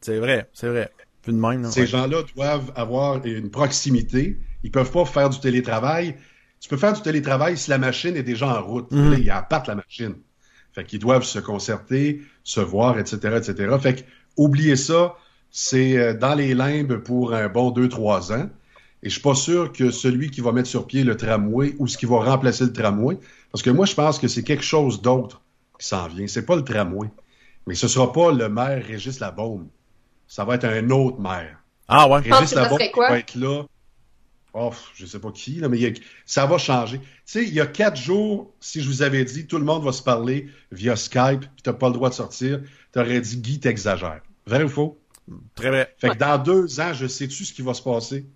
[0.00, 0.90] c'est vrai, c'est vrai.
[1.26, 1.86] De même, Ces ouais.
[1.86, 4.38] gens-là doivent avoir une proximité.
[4.64, 6.16] Ils peuvent pas faire du télétravail.
[6.58, 8.90] Tu peux faire du télétravail si la machine est déjà en route.
[8.90, 9.10] Mhm.
[9.10, 10.14] Là, ils appartent la machine.
[10.72, 13.76] Fait qu'ils doivent se concerter, se voir, etc., etc.
[13.80, 14.00] Fait que,
[14.36, 15.14] oubliez ça,
[15.50, 18.48] c'est euh, dans les limbes pour un bon deux, trois ans.
[19.02, 21.86] Et je suis pas sûr que celui qui va mettre sur pied le tramway ou
[21.86, 23.18] ce qui va remplacer le tramway,
[23.52, 25.42] parce que moi, je pense que c'est quelque chose d'autre
[25.78, 26.26] qui s'en vient.
[26.26, 27.08] C'est pas le tramway.
[27.66, 29.68] Mais ce sera pas le maire Régis Labaume.
[30.26, 31.58] Ça va être un autre maire.
[31.86, 32.20] Ah ouais.
[32.20, 33.64] Régis ça Labaume va être là.
[34.56, 36.98] Oh, je sais pas qui, là, mais il y a- ça va changer.
[37.00, 39.82] Tu sais, il y a quatre jours, si je vous avais dit tout le monde
[39.84, 42.60] va se parler via Skype, puis t'as pas le droit de sortir,
[42.92, 44.20] t'aurais dit Guy, t'exagères.
[44.46, 44.98] Vrai ou faux?
[45.56, 45.94] Très vrai.
[45.98, 48.26] Fait que dans deux ans, je sais-tu ce qui va se passer?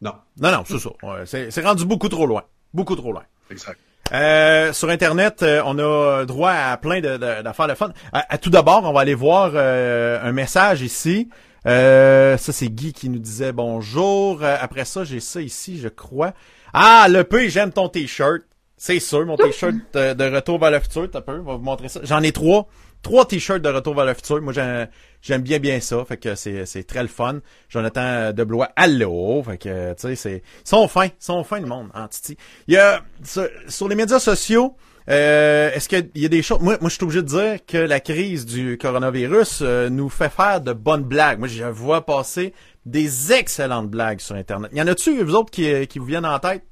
[0.00, 0.14] Non.
[0.40, 0.90] Non, non, c'est ça.
[1.02, 2.44] Ouais, c'est, rendu beaucoup trop loin.
[2.72, 3.24] Beaucoup trop loin.
[3.50, 3.78] Exact.
[4.12, 7.92] Euh, sur Internet, euh, on a droit à plein de, de- d'affaires de fun.
[8.12, 11.28] À, à tout d'abord, on va aller voir euh, un message ici.
[11.66, 14.42] Euh, ça, c'est Guy qui nous disait bonjour.
[14.42, 16.32] Euh, après ça, j'ai ça ici, je crois.
[16.72, 18.42] Ah, le peu, j'aime ton t-shirt.
[18.76, 21.62] C'est sûr, mon t-shirt de, de Retour vers le futur, t'as peu, on va vous
[21.62, 22.00] montrer ça.
[22.02, 22.68] J'en ai trois.
[23.02, 24.40] Trois t-shirts de Retour vers le futur.
[24.42, 24.88] Moi, j'aime,
[25.20, 26.04] j'aime bien bien ça.
[26.04, 27.40] Fait que c'est, c'est très le fun.
[27.68, 29.42] Jonathan Deblois, allô.
[29.44, 31.06] Fait que, tu sais, c'est, ils sont fins.
[31.06, 32.36] Ils sont fins, le monde, en titi.
[32.66, 34.76] Il y a, sur, sur les médias sociaux,
[35.08, 36.60] euh, est-ce qu'il y a des choses...
[36.60, 40.30] Moi, moi, je suis obligé de dire que la crise du coronavirus euh, nous fait
[40.30, 41.38] faire de bonnes blagues.
[41.38, 42.52] Moi, je vois passer
[42.86, 44.70] des excellentes blagues sur Internet.
[44.74, 46.62] Y en a-tu, vous autres, qui, qui vous viennent en tête,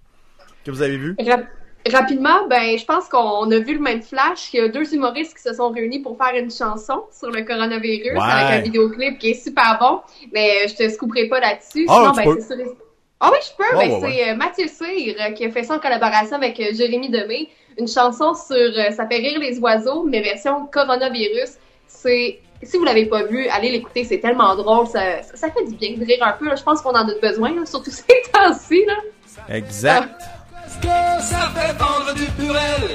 [0.64, 1.16] que vous avez vu?
[1.26, 1.46] Rap-
[1.90, 4.52] Rapidement, ben, je pense qu'on a vu le même flash.
[4.52, 7.40] Il y a deux humoristes qui se sont réunis pour faire une chanson sur le
[7.42, 8.20] coronavirus Ouais.
[8.20, 10.00] avec un vidéoclip qui est super bon.
[10.34, 11.86] Mais euh, je te scouperai pas là-dessus.
[11.88, 12.40] Ah, Sinon, ben, peux.
[12.42, 12.74] c'est sur...
[13.18, 13.76] Ah oui, je peux.
[13.78, 16.74] Ben, ouais, c'est euh, Mathieu Cyr euh, qui a fait ça en collaboration avec euh,
[16.74, 17.48] Jérémy Demé.
[17.80, 21.52] Une chanson sur euh, Ça fait rire les oiseaux, mais version coronavirus.
[21.88, 25.64] C'est si vous l'avez pas vu, allez l'écouter, c'est tellement drôle, ça, ça, ça fait
[25.64, 26.46] du bien de rire un peu.
[26.46, 26.56] Là.
[26.56, 28.84] Je pense qu'on en a besoin, là, surtout ces temps-ci.
[28.86, 29.56] Là.
[29.56, 30.20] Exact.
[30.52, 32.90] Parce que ça fait vendre du purel.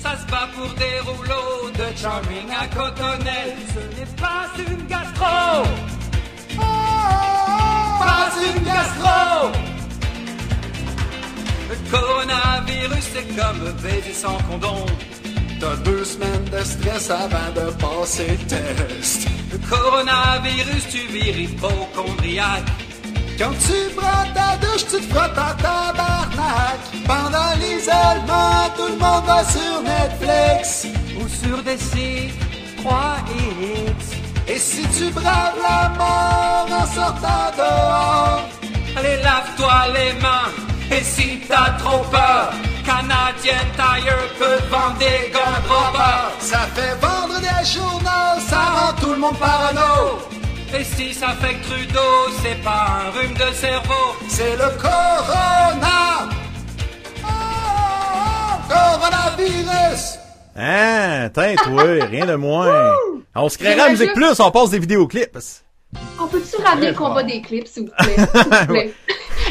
[0.00, 3.54] Ça se bat pour des rouleaux de charming à cotonnelle.
[3.68, 6.03] Ce n'est pas une gastro.
[13.14, 14.84] C'est comme baiser sans condom.
[15.60, 19.28] T'as deux semaines de stress avant de passer le test.
[19.52, 22.70] Le coronavirus, tu vires hypochondriaque.
[23.38, 26.80] Quand tu prends ta douche, tu te frottes en tabarnak.
[27.06, 30.86] Pendant l'isolement, tout le monde va sur Netflix.
[31.18, 32.34] Ou sur des sites
[32.82, 34.02] 3X.
[34.48, 38.48] Et si tu braves la mort en sortant dehors,
[38.96, 40.50] allez lave-toi les mains.
[40.90, 42.52] Et si t'as trop peur,
[42.84, 46.34] Canadian Tire peut vendre des gants de robot.
[46.40, 50.18] Ça fait vendre des journaux, ça rend tout le monde parano.
[50.78, 56.28] Et si ça fait que Trudeau, c'est pas un rhume de cerveau, c'est le corona.
[57.24, 60.18] Oh, coronavirus.
[60.56, 62.92] Hein, teint, toi, rien de moins.
[63.34, 65.38] On se créera la musique plus, on passe des vidéoclips.
[66.20, 68.16] On peut-tu ramener le combat des clips, s'il vous plaît?
[68.16, 68.94] S'il vous plaît.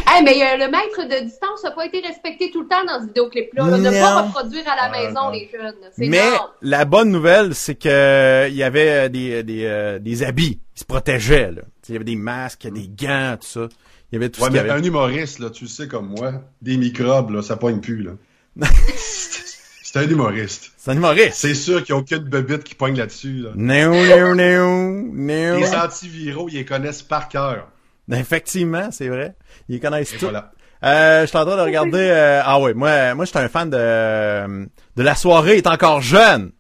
[0.16, 3.02] Hey, mais euh, le maître de distance n'a pas été respecté tout le temps dans
[3.02, 3.66] ce vidéoclip-là.
[3.68, 3.78] là.
[3.78, 3.92] Ne Non.
[3.92, 5.30] pas reproduire à la Ouais, maison, non.
[5.32, 5.74] les jeunes.
[5.96, 6.38] C'est Mais non.
[6.62, 10.60] la bonne nouvelle, c'est que euh, il y avait euh, des des, euh, des habits,
[10.76, 11.62] ils se protégeaient là.
[11.88, 13.68] Il y avait des masques, des gants, tout ça.
[14.12, 14.80] Il y avait tout Ouais, ce qu'il y mais avait.
[14.80, 18.12] un humoriste, là, tu le sais comme moi, des microbes, là, ça pogne plus, là.
[18.96, 20.72] C'est un humoriste.
[20.78, 21.34] C'est un humoriste.
[21.36, 23.42] C'est sûr qu'il n'y a aucune bebite qui pogne là-dessus.
[23.44, 23.50] Là.
[23.56, 25.58] Néo, néo, néo, néo.
[25.58, 27.68] Les antiviraux, ils les connaissent par cœur.
[28.12, 29.36] Effectivement, c'est vrai.
[29.70, 30.52] Ils connaissent Et voilà.
[30.84, 32.10] Euh, je suis en train de regarder.
[32.12, 36.52] euh, ah ouais, moi, moi, j'étais un fan de de la soirée est encore jeune.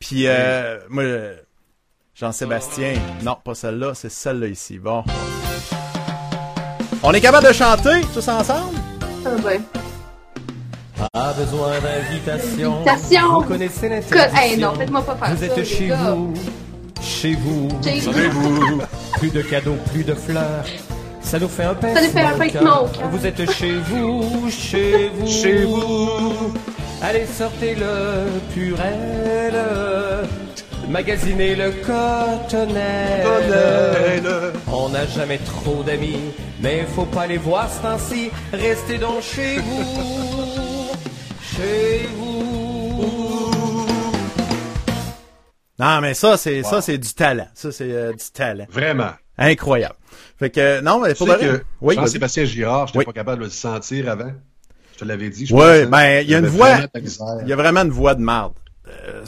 [0.00, 1.04] Puis euh, moi,
[2.14, 2.94] Jean-Sébastien.
[3.22, 4.78] Non, pas celle-là, c'est celle-là ici.
[4.78, 5.04] Bon.
[7.04, 8.76] On est capable de chanter tous ensemble?
[9.24, 9.62] Ah ben.
[11.12, 12.76] Pas besoin d'invitation.
[12.82, 13.40] Invitation.
[13.40, 14.40] Vous connaissez l'interdiction.
[14.40, 15.96] hey, non, faites-moi pas faire Vous ça, êtes chez gars.
[16.12, 16.34] vous.
[17.00, 17.68] Chez vous.
[17.82, 18.82] Chez vous.
[19.22, 20.64] Plus de cadeaux, plus de fleurs.
[21.20, 23.08] Ça nous fait un pincement Ça nous fait un pincement cœur.
[23.12, 25.26] Vous êtes chez vous, chez vous.
[25.28, 26.52] Chez vous.
[27.00, 29.54] Allez, sortez le purel.
[30.88, 33.24] Magasinez le cotonnel.
[34.72, 38.28] On n'a jamais trop d'amis, mais faut pas les voir ce temps-ci.
[38.52, 40.96] Restez donc chez vous.
[41.54, 42.51] Chez vous.
[45.78, 47.48] Non, mais ça, c'est ça, c'est du talent.
[47.54, 48.66] Ça, c'est euh, du talent.
[48.70, 49.10] Vraiment.
[49.38, 49.94] Incroyable.
[50.38, 51.94] Fait que non, mais pour que Oui.
[51.94, 53.04] Jean-Sébastien Girard, je n'étais Oui.
[53.06, 54.32] pas capable de le sentir avant.
[54.94, 55.46] Je te l'avais dit.
[55.46, 55.86] je hein.
[55.86, 56.78] ben, il y a une voix-.
[57.42, 58.52] Il y a vraiment une voix de marde.
[58.88, 59.24] Euh,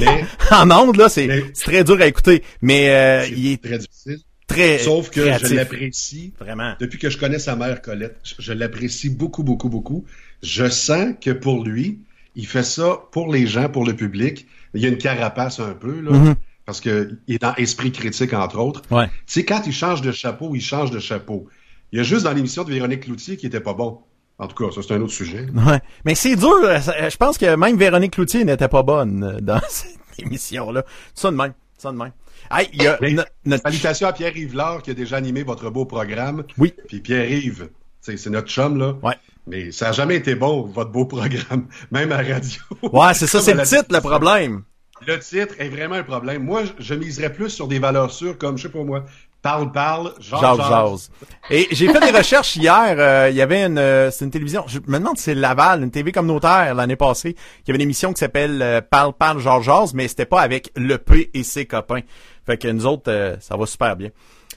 [0.00, 2.42] Mais- en ondes, là, c'est très dur à écouter.
[2.62, 4.18] Mais euh, il est très difficile.
[4.48, 5.48] très Sauf que créatif.
[5.48, 6.34] je l'apprécie.
[6.40, 6.74] Vraiment.
[6.80, 10.04] Depuis que je connais sa mère Colette, je, je l'apprécie beaucoup, beaucoup, beaucoup.
[10.42, 12.00] Je sens que pour lui,
[12.36, 14.46] il fait ça pour les gens, pour le public.
[14.74, 16.10] Il y a une carapace un peu, là.
[16.12, 16.34] Mhm.
[16.66, 18.82] Parce que il est dans Esprit critique, entre autres.
[18.90, 19.06] Ouais.
[19.06, 21.46] Tu sais, quand il change de chapeau, il change de chapeau.
[21.92, 24.00] Il y a juste dans l'émission de Véronique Cloutier qui était pas bon.
[24.38, 25.46] En tout cas, ça, c'est un autre sujet.
[25.54, 25.80] Ouais.
[26.04, 26.54] Mais c'est dur.
[26.64, 30.84] euh, ça- Je pense que même Véronique Cloutier n'était pas bonne euh, dans cette émission-là.
[31.14, 31.52] Ça de même.
[31.78, 32.12] Ça de même.
[32.50, 33.62] Hey, il y a Mais- notre...
[33.62, 36.44] Salutations à Pierre-Yves Lard qui a déjà animé votre beau programme.
[36.58, 36.74] Oui.
[36.88, 37.68] Puis Pierre-Yves,
[38.00, 38.94] c'est notre chum, là.
[39.02, 39.14] Ouais.
[39.46, 42.60] Mais ça a jamais été bon, votre beau programme, même à la radio.
[42.82, 44.62] Ouais, c'est ça, c'est le titre, le problème.
[45.06, 46.42] Le titre est vraiment un problème.
[46.44, 49.04] Moi, je, miserais plus sur des valeurs sûres comme, je sais pas moi,
[49.42, 51.10] parle, parle, Jase, jase.
[51.50, 52.94] Et j'ai fait des recherches hier.
[52.98, 54.64] euh, Il y avait une, euh, c'est une télévision.
[54.66, 57.36] Je me demande si c'est Laval, une TV communautaire l'année passée.
[57.36, 60.40] Il y avait une émission qui s'appelle euh, Parle, parle, genre, jase, mais c'était pas
[60.40, 62.00] avec le P et ses copains.
[62.46, 64.08] Fait que nous autres, euh, ça va super bien.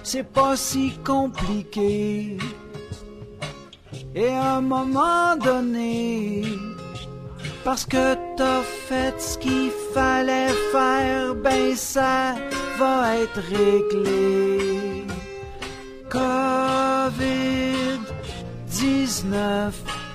[0.03, 2.37] C'est pas si compliqué.
[4.13, 6.43] Et à un moment donné,
[7.63, 12.35] parce que t'as fait ce qu'il fallait faire, ben ça
[12.77, 14.76] va être réglé.
[18.69, 19.71] Covid-19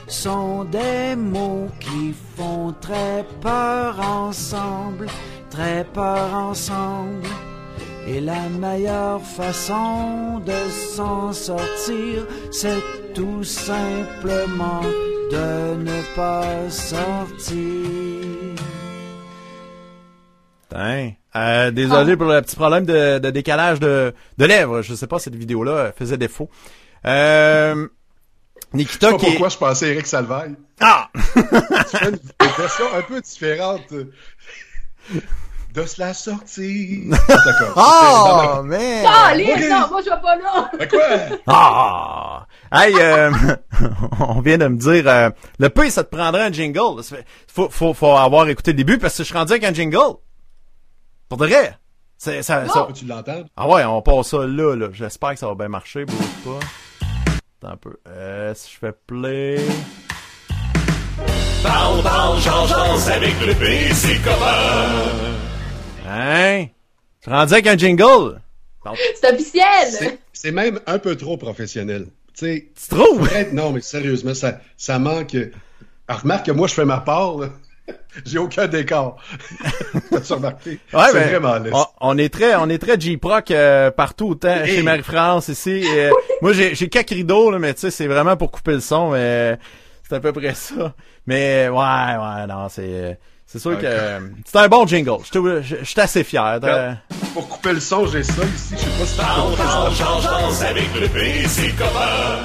[0.07, 5.07] sont des mots qui font très peur ensemble,
[5.51, 7.27] très peur ensemble.
[8.07, 12.83] Et la meilleure façon de s'en sortir, c'est
[13.15, 14.83] tout simplement
[15.31, 17.57] de ne pas sortir.
[20.69, 21.13] Putain.
[21.35, 24.83] Euh, désolé pour le petit problème de, de décalage de, de lèvres.
[24.83, 26.51] Je sais pas, cette vidéo-là faisait défaut.
[27.05, 27.89] Euh,
[28.73, 29.31] Je Nikita sais pas qui est...
[29.31, 30.55] pourquoi je pensais à Eric Salvaille.
[30.81, 31.09] Ah!
[31.15, 31.21] Tu
[31.99, 33.83] fais une, une version un peu différente
[35.75, 37.05] de se la sortie.
[37.29, 37.73] D'accord.
[37.77, 39.03] Ah, mais...
[39.07, 40.71] Ah, non, moi je vais pas là.
[40.79, 41.01] Mais quoi?
[41.47, 42.47] Ah!
[42.71, 43.31] Hey, euh,
[44.21, 47.03] on vient de me dire, euh, le P, ça te prendrait un jingle.
[47.49, 50.17] Faut, faut, faut avoir écouté le début parce que je suis rendu avec un jingle.
[51.29, 51.79] Pour de vrai.
[52.19, 53.47] C'est, ça, ça- Peux-tu l'entendre?
[53.57, 54.89] Ah ouais, on passe ça là, là.
[54.93, 56.61] J'espère que ça va bien marcher, bouge pas.
[57.63, 57.97] Attends un peu.
[58.09, 59.57] Euh, si je fais play.
[61.63, 62.73] Parle, parle, change,
[63.09, 65.29] avec le P, c'est comment?
[66.09, 66.67] Hein?
[67.21, 68.41] Tu rendu avec un jingle?
[69.21, 69.63] C'est officiel!
[69.91, 72.07] C'est- C'est même un peu trop professionnel.
[72.37, 73.31] Tu sais, Tu trouves?
[73.53, 75.37] Non, mais sérieusement, ça, ça manque.
[76.09, 77.51] Ah, remarque que moi, je fais ma part, là.
[78.25, 79.17] J'ai aucun décor.
[80.11, 80.71] T'as-tu remarqué?
[80.93, 84.49] Ouais, c'est ben, vraiment on, on est très, on est très J-Proc euh, partout, autant
[84.65, 84.77] Hey.
[84.77, 85.83] chez Marie-France ici.
[85.87, 88.81] euh, moi, j'ai, j'ai quelques rideaux, là, mais tu sais, c'est vraiment pour couper le
[88.81, 89.59] son, mais
[90.09, 90.95] c'est à peu près ça.
[91.27, 95.19] Mais ouais, ouais, non, c'est, c'est sûr que euh, c'est un bon jingle.
[95.33, 96.61] Je suis- assez fier.
[96.61, 96.95] de-
[97.35, 98.75] Pour couper le son, j'ai ça ici.
[98.77, 102.39] Je sais pas si danse avec le PC copain.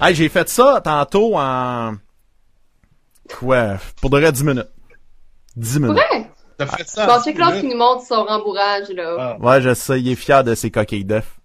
[0.00, 1.92] Hey, j'ai fait ça tantôt en
[3.38, 3.76] quoi?
[4.00, 4.68] Pour de vrai 10 minutes.
[5.56, 5.96] 10 minutes.
[5.96, 6.26] Ouais!
[6.58, 7.06] T'as fait ça.
[7.06, 9.16] Bon, l'autre qui nous montre son rembourrage, là.
[9.18, 9.36] Ah.
[9.40, 11.38] Ouais, je sais, il est fier de ses coquilles d'œufs.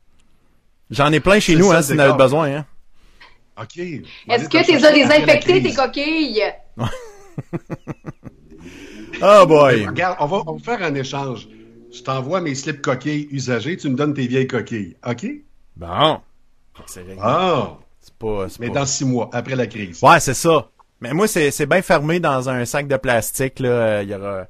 [0.90, 2.66] J'en ai plein chez C'est nous, ça, hein, si vous en avez besoin, hein.
[3.62, 3.78] OK.
[3.78, 6.44] Est-ce que t'es as désinfecté tes coquilles?
[9.22, 9.88] Oh boy.
[9.88, 11.48] Regarde, on va, on va faire un échange.
[11.92, 14.96] Je t'envoie mes slips coquilles usagés, tu me donnes tes vieilles coquilles.
[15.08, 15.26] OK?
[15.76, 16.20] Bon.
[16.86, 17.18] C'est réglé.
[17.22, 17.78] Ah!
[18.00, 20.02] C'est pas, c'est Mais pas- dans six mois, après la crise.
[20.04, 20.70] Ouais, c'est ça.
[21.02, 24.02] Mais moi, c'est, c'est bien fermé dans un sac de plastique, là.
[24.02, 24.48] Il y aura,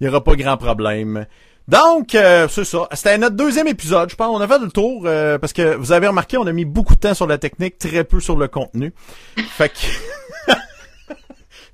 [0.00, 1.26] il y aura pas grand problème.
[1.68, 2.88] Donc, euh, c'est ça.
[2.92, 4.28] C'était notre deuxième épisode, je pense.
[4.36, 6.94] On a fait le tour, euh, parce que vous avez remarqué, on a mis beaucoup
[6.94, 8.92] de temps sur la technique, très peu sur le contenu.
[9.36, 10.52] Fait que...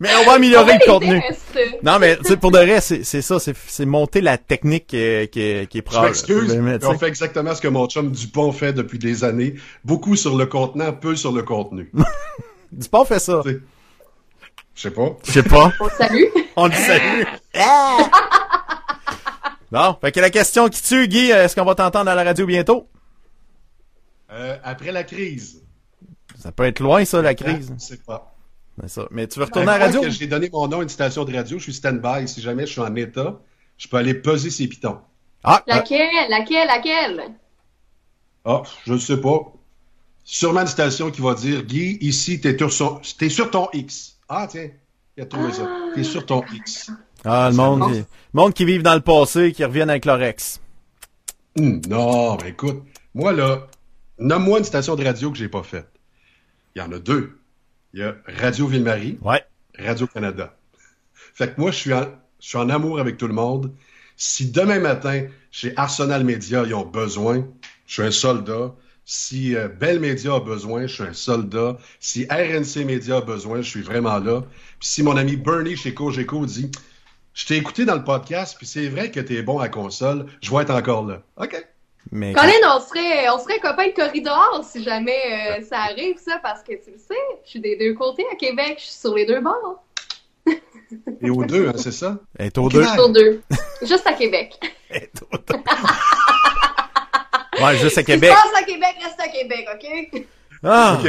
[0.00, 1.18] mais on va améliorer le contenu.
[1.18, 1.58] Reste.
[1.82, 4.86] Non, mais tu sais, pour de vrai, c'est, c'est ça, c'est, c'est monter la technique
[4.86, 6.04] qui est, qui est, qui est Je proche.
[6.04, 9.54] m'excuse, on fait exactement ce que mon chum Dupont fait depuis des années.
[9.82, 11.90] Beaucoup sur le contenant, peu sur le contenu.
[12.92, 13.40] On fait ça.
[13.44, 13.60] Tu sais.
[14.76, 15.16] Je sais pas.
[15.24, 15.72] Je sais pas.
[15.80, 16.24] On salue.
[16.56, 17.22] On le salue.
[19.72, 22.46] Bon, fait que la question qui tue, Guy, est-ce qu'on va t'entendre à la radio
[22.46, 22.88] bientôt?
[24.30, 25.60] Euh, après la crise.
[26.38, 27.72] Ça peut être loin, ça, la crise.
[27.76, 28.32] Je sais pas.
[28.80, 29.08] C'est ça.
[29.10, 30.02] Mais tu veux Ben, retourner à la radio?
[30.02, 32.28] que j'ai donné mon nom à une station de radio, je suis stand-by.
[32.28, 33.40] Si jamais je suis en état,
[33.76, 34.98] je peux aller peser ses pitons.
[35.42, 36.08] Ah, Laquelle?
[36.30, 36.66] Laquelle?
[36.68, 37.22] Laquelle?
[38.44, 39.52] Ah, je ne sais pas.
[40.22, 44.15] Sûrement une station qui va dire Guy, ici, t'es sur, son- t'es sur ton X.
[44.28, 44.70] Ah, tiens,
[45.16, 45.68] il a trouvé ça.
[45.94, 46.90] T'es sur ton X.
[47.24, 50.22] ah, le monde, qui- le monde qui vivent dans le passé, qui reviennent avec leur
[50.22, 50.60] ex.
[51.58, 52.82] Hum, non, mais écoute,
[53.14, 53.66] moi, là,
[54.18, 55.88] nomme-moi une station de radio que j'ai pas faite.
[56.74, 57.38] Il y en a deux.
[57.94, 59.42] Il y a Radio Ville-Marie, Ouais.
[59.78, 60.54] Radio-Canada.
[61.14, 62.02] Fait que moi, je suis, en,
[62.40, 63.72] je suis en amour avec tout le monde.
[64.16, 67.46] Si demain matin, chez Arsenal Media, ils ont besoin,
[67.86, 68.74] je suis un soldat.
[69.08, 71.76] Si euh, Bell Media a besoin, je suis un soldat.
[72.00, 74.42] Si RNC Media a besoin, je suis vraiment là.
[74.80, 76.72] Puis si mon ami Bernie chez Cogeco dit
[77.32, 80.50] Je t'ai écouté dans le podcast, puis c'est vrai que t'es bon à console, je
[80.50, 81.22] vais être encore là.
[81.36, 81.64] OK.
[82.10, 86.40] Mais Colin, on serait, on serait copains de corridor si jamais euh, ça arrive, ça,
[86.42, 87.14] parce que tu le sais,
[87.44, 89.84] je suis des deux côtés à Québec, je suis sur les deux bords.
[91.20, 92.18] Et aux deux, hein, c'est ça?
[92.38, 93.40] Est aux deux.
[93.82, 94.58] Juste à Québec.
[94.90, 95.62] Est aux deux.
[97.62, 98.30] ouais, juste à Québec.
[98.30, 100.24] tu passes à Québec, reste à Québec, OK?
[100.64, 100.98] Ah.
[100.98, 101.08] OK.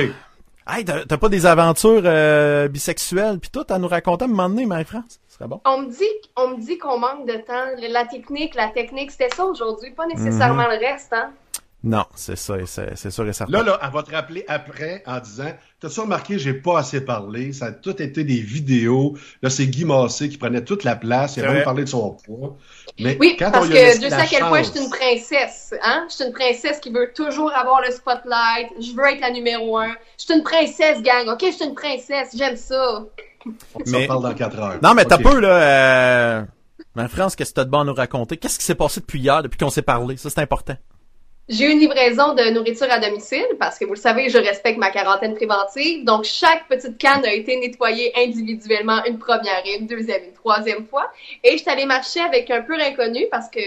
[0.69, 4.49] Hey, t'as pas des aventures euh, bisexuelles pis tout à nous raconter à un moment
[4.49, 5.21] donné, Marie-France?
[5.29, 5.62] Ce serait bon.
[5.63, 6.03] On me dit,
[6.36, 7.88] on me dit qu'on manque de temps.
[7.89, 11.31] La technique, la technique, c'était ça aujourd'hui, pas nécessairement le reste, hein?
[11.84, 13.54] Non, c'est ça, c'est c'est sûr et certain.
[13.54, 17.54] Là, là, elle va te rappeler après en disant T'as-tu remarqué, j'ai pas assez parlé,
[17.54, 19.16] ça a tout été des vidéos.
[19.44, 22.18] Là, c'est Guy Massé qui prenait toute la place, il a même parlé de son
[22.26, 22.58] poids.
[23.00, 25.76] Mais Oui, quand parce on que Dieu sait à quel point je suis une princesse,
[25.84, 26.08] hein?
[26.10, 28.70] Je suis une princesse qui veut toujours avoir le spotlight.
[28.80, 29.94] Je veux être la numéro un.
[30.18, 31.44] Je suis une princesse, gang, OK?
[31.46, 33.06] Je suis une princesse, j'aime ça.
[33.86, 34.80] Mais- parle dans 4 heures.
[34.82, 36.46] Non, mais t'as peu, là, euh...
[36.96, 38.38] Marie-France, qu'est-ce que t'as de bon à nous raconter?
[38.38, 40.18] Qu'est-ce qui s'est passé depuis hier, depuis qu'on s'est parlé?
[40.18, 40.76] Ça, c'est important.
[41.49, 44.77] J'ai eu une livraison de nourriture à domicile parce que vous le savez, je respecte
[44.77, 46.03] ma quarantaine préventive.
[46.03, 50.86] Donc, chaque petite canne a été nettoyée individuellement une première et une deuxième une troisième
[50.86, 51.10] fois.
[51.45, 53.62] Et je suis allée marcher avec un pur inconnu parce que,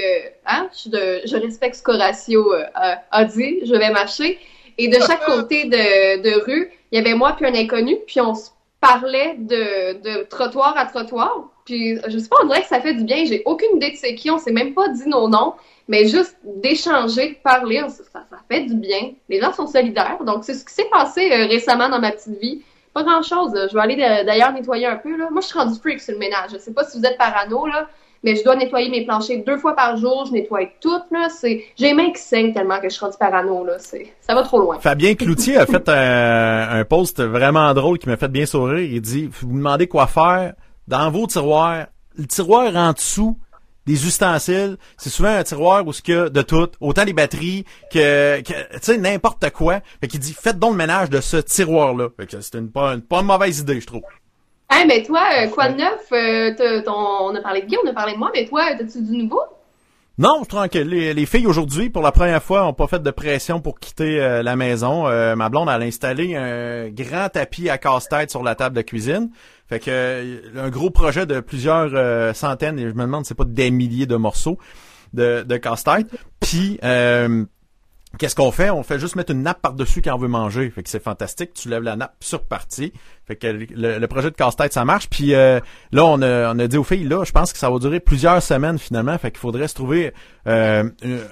[0.47, 3.61] hein, je, suis de, je respecte ce qu'Horatio euh, a- a dit.
[3.65, 4.39] Je vais marcher.
[4.77, 7.97] Et de chaque côté de, de rue, il y avait moi puis un inconnu.
[8.07, 8.51] Puis on se
[8.83, 11.49] parlait de, de trottoir à trottoir.
[11.65, 13.25] Puis, je sais pas, on dirait que ça fait du bien.
[13.25, 14.31] J'ai aucune idée de c'est qui.
[14.31, 15.55] On s'est même pas dit nos noms.
[15.91, 19.11] Mais juste d'échanger, de parler, ça, ça fait du bien.
[19.29, 20.19] Les gens sont solidaires.
[20.25, 22.63] Donc, c'est ce qui s'est passé euh, récemment dans ma petite vie.
[22.95, 23.51] Pas grand-chose.
[23.69, 25.17] Je vais aller d'ailleurs nettoyer un peu.
[25.17, 25.27] Là.
[25.33, 26.51] Moi, je suis rendu freak sur le ménage.
[26.53, 27.89] Je sais pas si vous êtes parano, là,
[28.23, 30.27] mais je dois nettoyer mes planchers deux fois par jour.
[30.27, 31.03] Je nettoie tout.
[31.43, 33.65] J'ai les mains qui saignent tellement que je suis rendu parano.
[33.65, 33.79] Là.
[33.81, 34.79] Ça va trop loin.
[34.79, 38.79] Fabien Cloutier a fait un, un post vraiment drôle qui m'a fait bien sourire.
[38.79, 40.55] Il dit, vous me demandez quoi faire
[40.87, 41.87] dans vos tiroirs.
[42.17, 43.37] Le tiroir en dessous
[43.87, 48.41] des ustensiles, c'est souvent un tiroir où ce a de tout, autant les batteries que,
[48.43, 49.81] que tu sais, n'importe quoi.
[50.01, 52.09] Fait qu'il dit, faites donc le ménage de ce tiroir-là.
[52.17, 54.03] Fait que c'est une, pas, une, pas une mauvaise idée, je trouve.
[54.71, 56.13] Hey, mais toi, euh, quoi de neuf?
[56.13, 59.17] Euh, On a parlé de Guy, on a parlé de moi, mais toi, as-tu du
[59.17, 59.43] nouveau?
[60.21, 60.87] Non, je tranquille.
[60.87, 64.21] Les, les filles aujourd'hui, pour la première fois, ont pas fait de pression pour quitter
[64.21, 65.09] euh, la maison.
[65.09, 69.31] Euh, ma blonde, a installé un grand tapis à casse-tête sur la table de cuisine.
[69.71, 73.47] Fait que euh, un gros projet de plusieurs centaines, et je me demande, c'est pas
[73.47, 74.59] des milliers de morceaux
[75.15, 76.09] de, de casse-tête.
[76.39, 76.79] Puis
[78.19, 78.71] Qu'est-ce qu'on fait?
[78.71, 80.69] On fait juste mettre une nappe par-dessus quand on veut manger.
[80.71, 81.55] Fait que c'est fantastique.
[81.55, 82.93] Tu lèves la nappe sur partie.
[83.27, 85.09] Fait que le, projet de casse-tête, ça marche.
[85.09, 85.61] Puis euh,
[85.93, 88.01] là, on a, on a dit aux filles, là, je pense que ça va durer
[88.01, 89.17] plusieurs semaines finalement.
[89.17, 90.13] Fait qu'il faudrait se trouver
[90.49, 90.91] euh,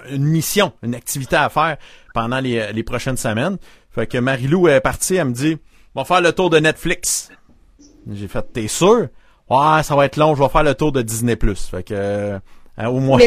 [0.09, 1.77] une, mission, une activité à faire
[2.13, 3.57] pendant les, les prochaines semaines.
[3.91, 5.57] Fait que Marilou est partie, elle me dit,
[5.95, 7.29] on va faire le tour de Netflix.
[8.09, 9.07] J'ai fait, t'es sûr?
[9.49, 11.35] Ouais, ça va être long, je vais faire le tour de Disney+.
[11.35, 12.39] Fait que, euh,
[12.85, 13.19] au moins...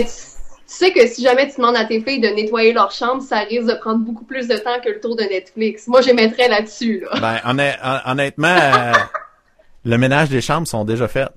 [0.69, 3.41] tu, sais que si jamais tu demandes à tes filles de nettoyer leur chambre, ça
[3.41, 5.87] risque de prendre beaucoup plus de temps que le tour de Netflix.
[5.89, 7.21] Moi, j'émettrais là-dessus, là.
[7.21, 8.93] Ben, honnêt- hon- honnêtement, euh,
[9.85, 11.29] le ménage des chambres sont déjà faits.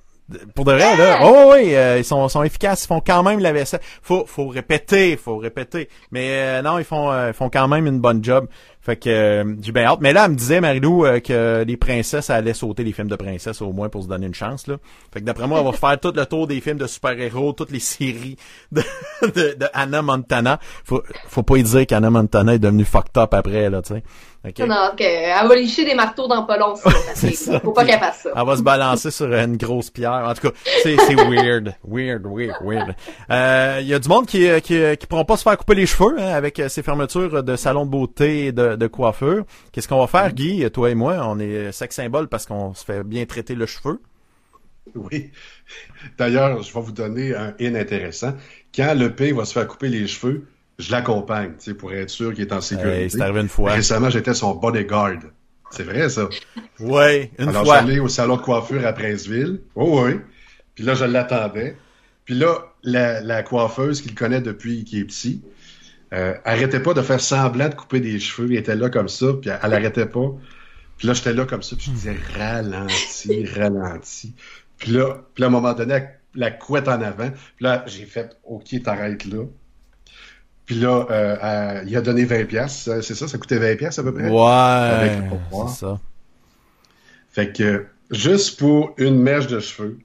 [0.55, 1.19] Pour de vrai, là.
[1.21, 3.79] Oh oui, euh, ils sont, sont efficaces, ils font quand même la vaisselle.
[4.01, 5.87] Faut, faut répéter, faut répéter.
[6.09, 8.47] Mais euh, non, ils font, euh, font quand même une bonne job.
[8.81, 9.99] Fait que euh, j'ai bien hâte.
[10.01, 13.15] Mais là, elle me disait, Marilou, euh, que les princesses allaient sauter les films de
[13.15, 14.65] princesses au moins pour se donner une chance.
[14.65, 14.77] Là.
[15.13, 17.71] Fait que d'après moi, on va faire tout le tour des films de super-héros, toutes
[17.71, 18.37] les séries
[18.71, 18.81] de,
[19.21, 20.59] de, de Anna Montana.
[20.83, 24.03] Faut, faut pas y dire qu'Anna Montana est devenue fucked up après, là, tu sais.
[24.47, 24.59] Ok?
[24.59, 25.01] Non, ok.
[25.01, 28.29] Elle va licher des marteaux dans pas long, Faut pas qu'elle fasse ça.
[28.35, 30.23] Elle va se balancer sur une grosse pierre.
[30.25, 31.75] En tout cas, c'est c'est weird.
[31.83, 32.95] Weird, weird, weird.
[33.31, 35.85] Euh, Il y a du monde qui, qui, qui pourront pas se faire couper les
[35.85, 39.45] cheveux hein, avec euh, ces fermetures de salons de beauté et de, de coiffure.
[39.71, 41.17] Qu'est-ce qu'on va faire, Guy, toi et moi?
[41.27, 43.99] On est sex symbole parce qu'on se fait bien traiter le cheveu.
[44.93, 45.31] Oui.
[46.17, 48.33] D'ailleurs, je vais vous donner un in intéressant.
[48.75, 50.45] Quand le P va se faire couper les cheveux,
[50.77, 53.03] je l'accompagne, tu sais, pour être sûr qu'il est en sécurité.
[53.03, 53.71] Hey, c'est arrivé une fois.
[53.73, 55.19] Récemment, j'étais son bodyguard.
[55.71, 56.29] C'est vrai, ça?
[56.79, 57.79] Ouais, une Alors, fois.
[57.79, 59.61] j'allais au salon de coiffure à Princeville.
[59.75, 60.19] Oh oui.
[60.75, 61.75] Puis là, je l'attendais.
[62.25, 65.41] Puis là, la, la coiffeuse qu'il connaît depuis qu'il est petit,
[66.13, 68.49] euh, arrêtait pas de faire semblant de couper des cheveux.
[68.51, 70.33] Il était là comme ça, puis elle, elle arrêtait pas.
[70.97, 74.33] Puis là, j'étais là comme ça, puis je disais ralenti, ralenti.
[74.77, 77.29] Puis là, puis là, à un moment donné, la, la couette en avant.
[77.29, 79.43] Puis là, j'ai fait OK, t'arrêtes là.
[80.65, 83.99] Puis là, euh, euh, il a donné 20 pièces, c'est ça, ça coûtait 20 pièces
[83.99, 84.29] à peu près?
[84.29, 85.69] Ouais, Avec le pourboire.
[85.69, 85.99] c'est ça.
[87.31, 89.99] Fait que juste pour une mèche de cheveux,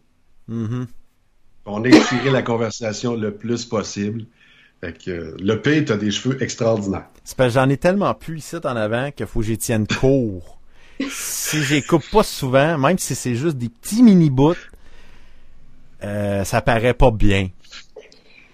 [0.48, 0.86] Mhm.
[1.66, 4.24] on a étiré la conversation le plus possible.
[4.80, 7.06] Fait que euh, le P, t'as des cheveux extraordinaires.
[7.24, 9.86] C'est parce que j'en ai tellement plus ici en avant qu'il faut que j'y tienne
[9.86, 10.58] court.
[11.10, 14.54] si j'y coupe pas souvent, même si c'est juste des petits mini bouts,
[16.02, 17.48] euh, ça paraît pas bien.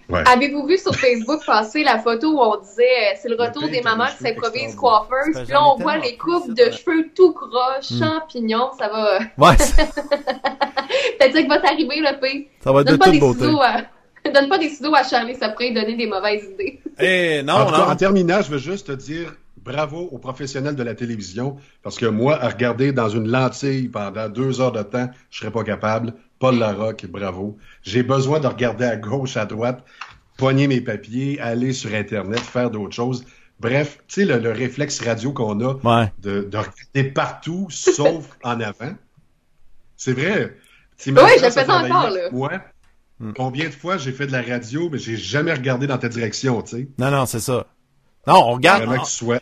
[0.09, 0.23] Ouais.
[0.25, 3.69] Avez-vous vu sur Facebook passer la photo où on disait euh, c'est le retour Le
[3.69, 5.43] des t'as mamans qui s'improvisent coiffeuses.
[5.43, 9.19] Puis là, on voit les coupes de cheveux tout croche, champignons, ça va.
[9.37, 9.83] Ouais, ça,
[11.19, 12.49] Peut-être que va t'arriver le P.
[12.61, 13.45] ça va être de Donne pas, toute des beauté.
[13.61, 14.29] à...
[14.33, 16.81] Donne pas des ciseaux à Charlie, ça pourrait lui donner des mauvaises idées.
[16.99, 17.83] Eh, non, en, cas, non.
[17.91, 22.05] en terminant, je veux juste te dire bravo aux professionnels de la télévision, parce que
[22.05, 26.13] moi, à regarder dans une lentille pendant deux heures de temps, je serais pas capable.
[26.39, 27.57] Paul Larocque, bravo.
[27.83, 29.83] J'ai besoin de regarder à gauche, à droite,
[30.37, 33.25] poigner mes papiers, aller sur Internet, faire d'autres choses.
[33.59, 36.11] Bref, tu sais, le, le réflexe radio qu'on a Ouais.
[36.19, 38.93] de, de regarder partout, sauf en avant.
[39.95, 40.55] C'est vrai.
[41.07, 42.61] Ouais, je le fais encore, là.
[43.19, 43.33] Hmm.
[43.35, 46.61] combien de fois j'ai fait de la radio, mais j'ai jamais regardé dans ta direction,
[46.61, 46.87] tu sais?
[46.99, 47.65] Non, non, c'est ça.
[48.27, 48.83] Non, on regarde.
[48.83, 49.39] Vraiment que tu sois.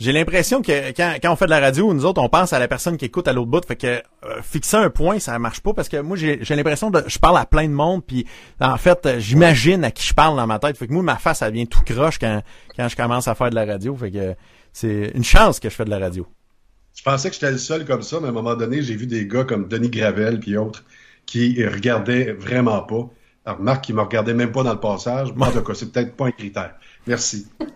[0.00, 2.58] J'ai l'impression que quand, quand on fait de la radio, nous autres, on pense à
[2.58, 3.64] la personne qui écoute à l'autre bout.
[3.64, 7.04] Fait que euh, fixer un point, ça marche pas parce que moi, j'ai l'impression de
[7.06, 8.26] je parle à plein de monde, puis
[8.60, 10.76] en fait, j'imagine à qui je parle dans ma tête.
[10.76, 12.42] Fait que moi, ma face, elle vient tout croche quand
[12.76, 13.94] quand je commence à faire de la radio.
[13.96, 14.34] Fait que
[14.72, 16.26] c'est une chance que je fais de la radio.
[16.96, 19.06] Je pensais que j'étais le seul comme ça, mais à un moment donné, j'ai vu
[19.06, 20.84] des gars comme Denis Gravel puis autres
[21.26, 23.08] qui regardaient vraiment pas.
[23.46, 25.32] Alors, Marc, qui me regardait même pas dans le passage.
[25.34, 26.74] Moi, en tout cas, c'est peut-être pas un critère.
[27.06, 27.46] Merci.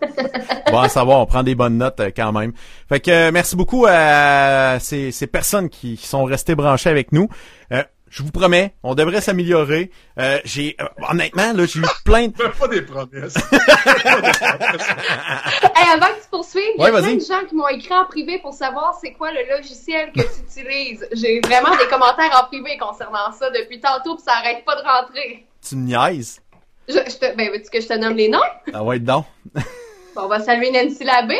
[0.71, 2.53] Bon à savoir, on prend des bonnes notes euh, quand même.
[2.87, 7.11] Fait que euh, merci beaucoup à ces, ces personnes qui, qui sont restées branchées avec
[7.11, 7.27] nous.
[7.71, 9.91] Euh, je vous promets, on devrait s'améliorer.
[10.17, 13.35] Euh, j'ai euh, honnêtement là, j'ai eu plein de pas des promesses.
[15.75, 18.05] Hey, avant que tu poursuives, il y a plein de gens qui m'ont écrit en
[18.05, 21.07] privé pour savoir c'est quoi le logiciel que tu utilises.
[21.13, 24.81] J'ai vraiment des commentaires en privé concernant ça depuis tantôt, puis ça arrête pas de
[24.81, 25.45] rentrer.
[25.67, 26.41] tu me niaises.
[26.89, 28.39] Je, je te, ben, veux-tu que je te nomme les noms?
[28.73, 29.25] Ah ouais, donc.
[30.15, 31.39] Bon, on va saluer Nancy Labbé.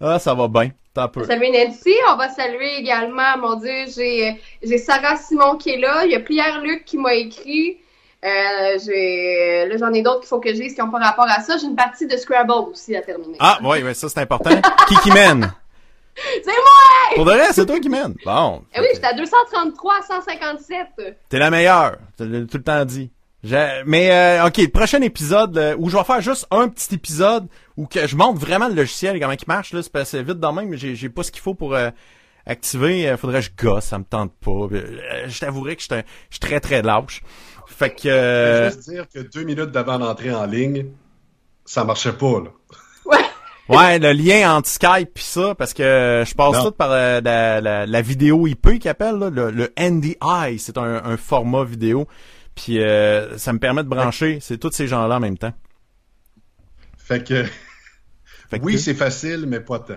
[0.00, 0.70] Ah, ça va bien.
[0.94, 1.20] T'as un peu.
[1.20, 1.92] On va saluer Nancy.
[2.10, 6.06] On va saluer également, mon Dieu, j'ai, j'ai Sarah Simon qui est là.
[6.06, 7.76] Il y a Pierre-Luc qui m'a écrit.
[8.24, 11.40] Euh, j'ai, là, j'en ai d'autres qu'il faut que j'ai qui n'ont pas rapport à
[11.40, 11.58] ça.
[11.58, 13.36] J'ai une partie de Scrabble aussi à terminer.
[13.38, 14.50] Ah, ouais, ouais, ça c'est important.
[14.88, 15.52] qui qui mène?
[16.42, 17.14] C'est moi!
[17.14, 18.16] Pour de vrai, c'est toi qui mène.
[18.24, 18.64] Bon.
[18.74, 21.16] Eh oui, j'étais à 233 à 157.
[21.28, 21.98] T'es la meilleure.
[22.16, 23.12] Tu l'as tout le temps dit.
[23.44, 26.94] J'ai- Mais euh, ok, le prochain épisode euh, où je vais faire juste un petit
[26.94, 30.22] épisode où que je montre vraiment le logiciel et comment il marche là, c'est passé
[30.22, 31.90] vite dans même, mais j'ai j'ai pas ce qu'il faut pour euh,
[32.46, 33.08] activer.
[33.08, 34.50] Euh, faudrait que je gosse, ça me tente pas.
[34.72, 37.22] Euh, je t'avouerai que je suis je très très lâche.
[37.66, 40.86] Fait que Je veux juste dire que deux minutes d'avant l'entrée en ligne,
[41.64, 42.50] ça marchait pas, là.
[43.68, 46.64] ouais, le lien entre Skype pis ça, parce que je passe Non.
[46.64, 51.04] tout par la, la, la vidéo IP qu'ils appellent là, le, le NDI, c'est un,
[51.04, 52.08] un format vidéo.
[52.58, 55.52] Puis euh, ça me permet de brancher, c'est tous ces gens-là en même temps.
[56.96, 57.44] Fait que,
[58.50, 59.94] Fait que- oui, c'est facile, mais pas tant.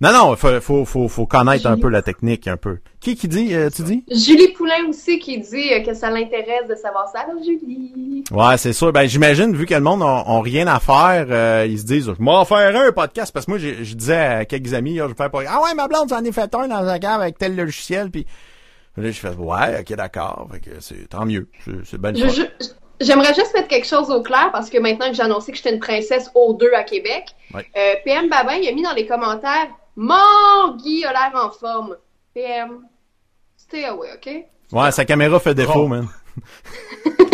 [0.00, 2.78] Non, non, faut, faut, faut, faut connaître un peu la technique, un peu.
[3.00, 4.02] Qui qui dit, euh, tu dis?
[4.10, 7.20] Julie Poulain aussi qui dit euh, que ça l'intéresse de savoir ça.
[7.20, 8.24] Alors, Julie.
[8.30, 8.94] Ouais, c'est sûr.
[8.94, 12.06] Ben, j'imagine, vu que le monde ont, ont rien à faire, euh, ils se disent,
[12.16, 13.30] je m'en faire un podcast.
[13.30, 15.60] Parce que moi, j'ai- je disais à quelques amis, là, je vais faire pas, ah
[15.64, 18.24] ouais, ma blonde, j'en ai fait un dans un cave avec tel logiciel, puis
[19.00, 20.48] là, je fais, ouais, ok, d'accord.
[20.80, 21.48] C'est, tant mieux.
[21.84, 22.12] C'est, bien
[23.00, 25.72] J'aimerais juste mettre quelque chose au clair parce que maintenant que j'ai annoncé que j'étais
[25.72, 27.24] une princesse O2 à Québec,
[27.54, 27.66] Ouais.
[27.76, 31.96] euh, PM Babin il a mis dans les commentaires Mon Guy a l'air en forme.
[32.34, 32.86] PM,
[33.56, 34.30] stay away, OK?
[34.72, 36.08] Ouais, sa caméra fait défaut, man.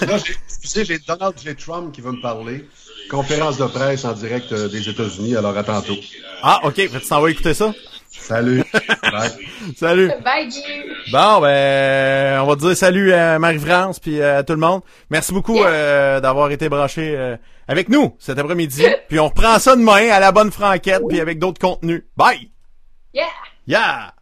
[0.00, 1.54] Là, j'ai, excusez, j'ai Donald J.
[1.56, 2.66] Trump qui veut me parler.
[3.10, 5.94] Conférence de presse en direct euh, des États-Unis, alors à tantôt.
[6.42, 7.72] Ah, ok, tu t'en vas écouter ça?
[8.20, 8.62] Salut.
[9.02, 9.30] Bye.
[9.76, 10.10] Salut!
[10.24, 10.62] Bye, Guy!
[11.12, 14.82] Bon, ben, on va dire salut à Marie-France puis à tout le monde.
[15.10, 15.64] Merci beaucoup Yes.
[15.66, 18.84] euh, d'avoir été branché euh, avec nous cet après-midi.
[19.08, 22.02] puis on reprend ça demain à la bonne franquette puis avec d'autres contenus.
[22.16, 22.50] Bye!
[23.14, 23.24] Yeah!
[23.66, 24.12] Yeah!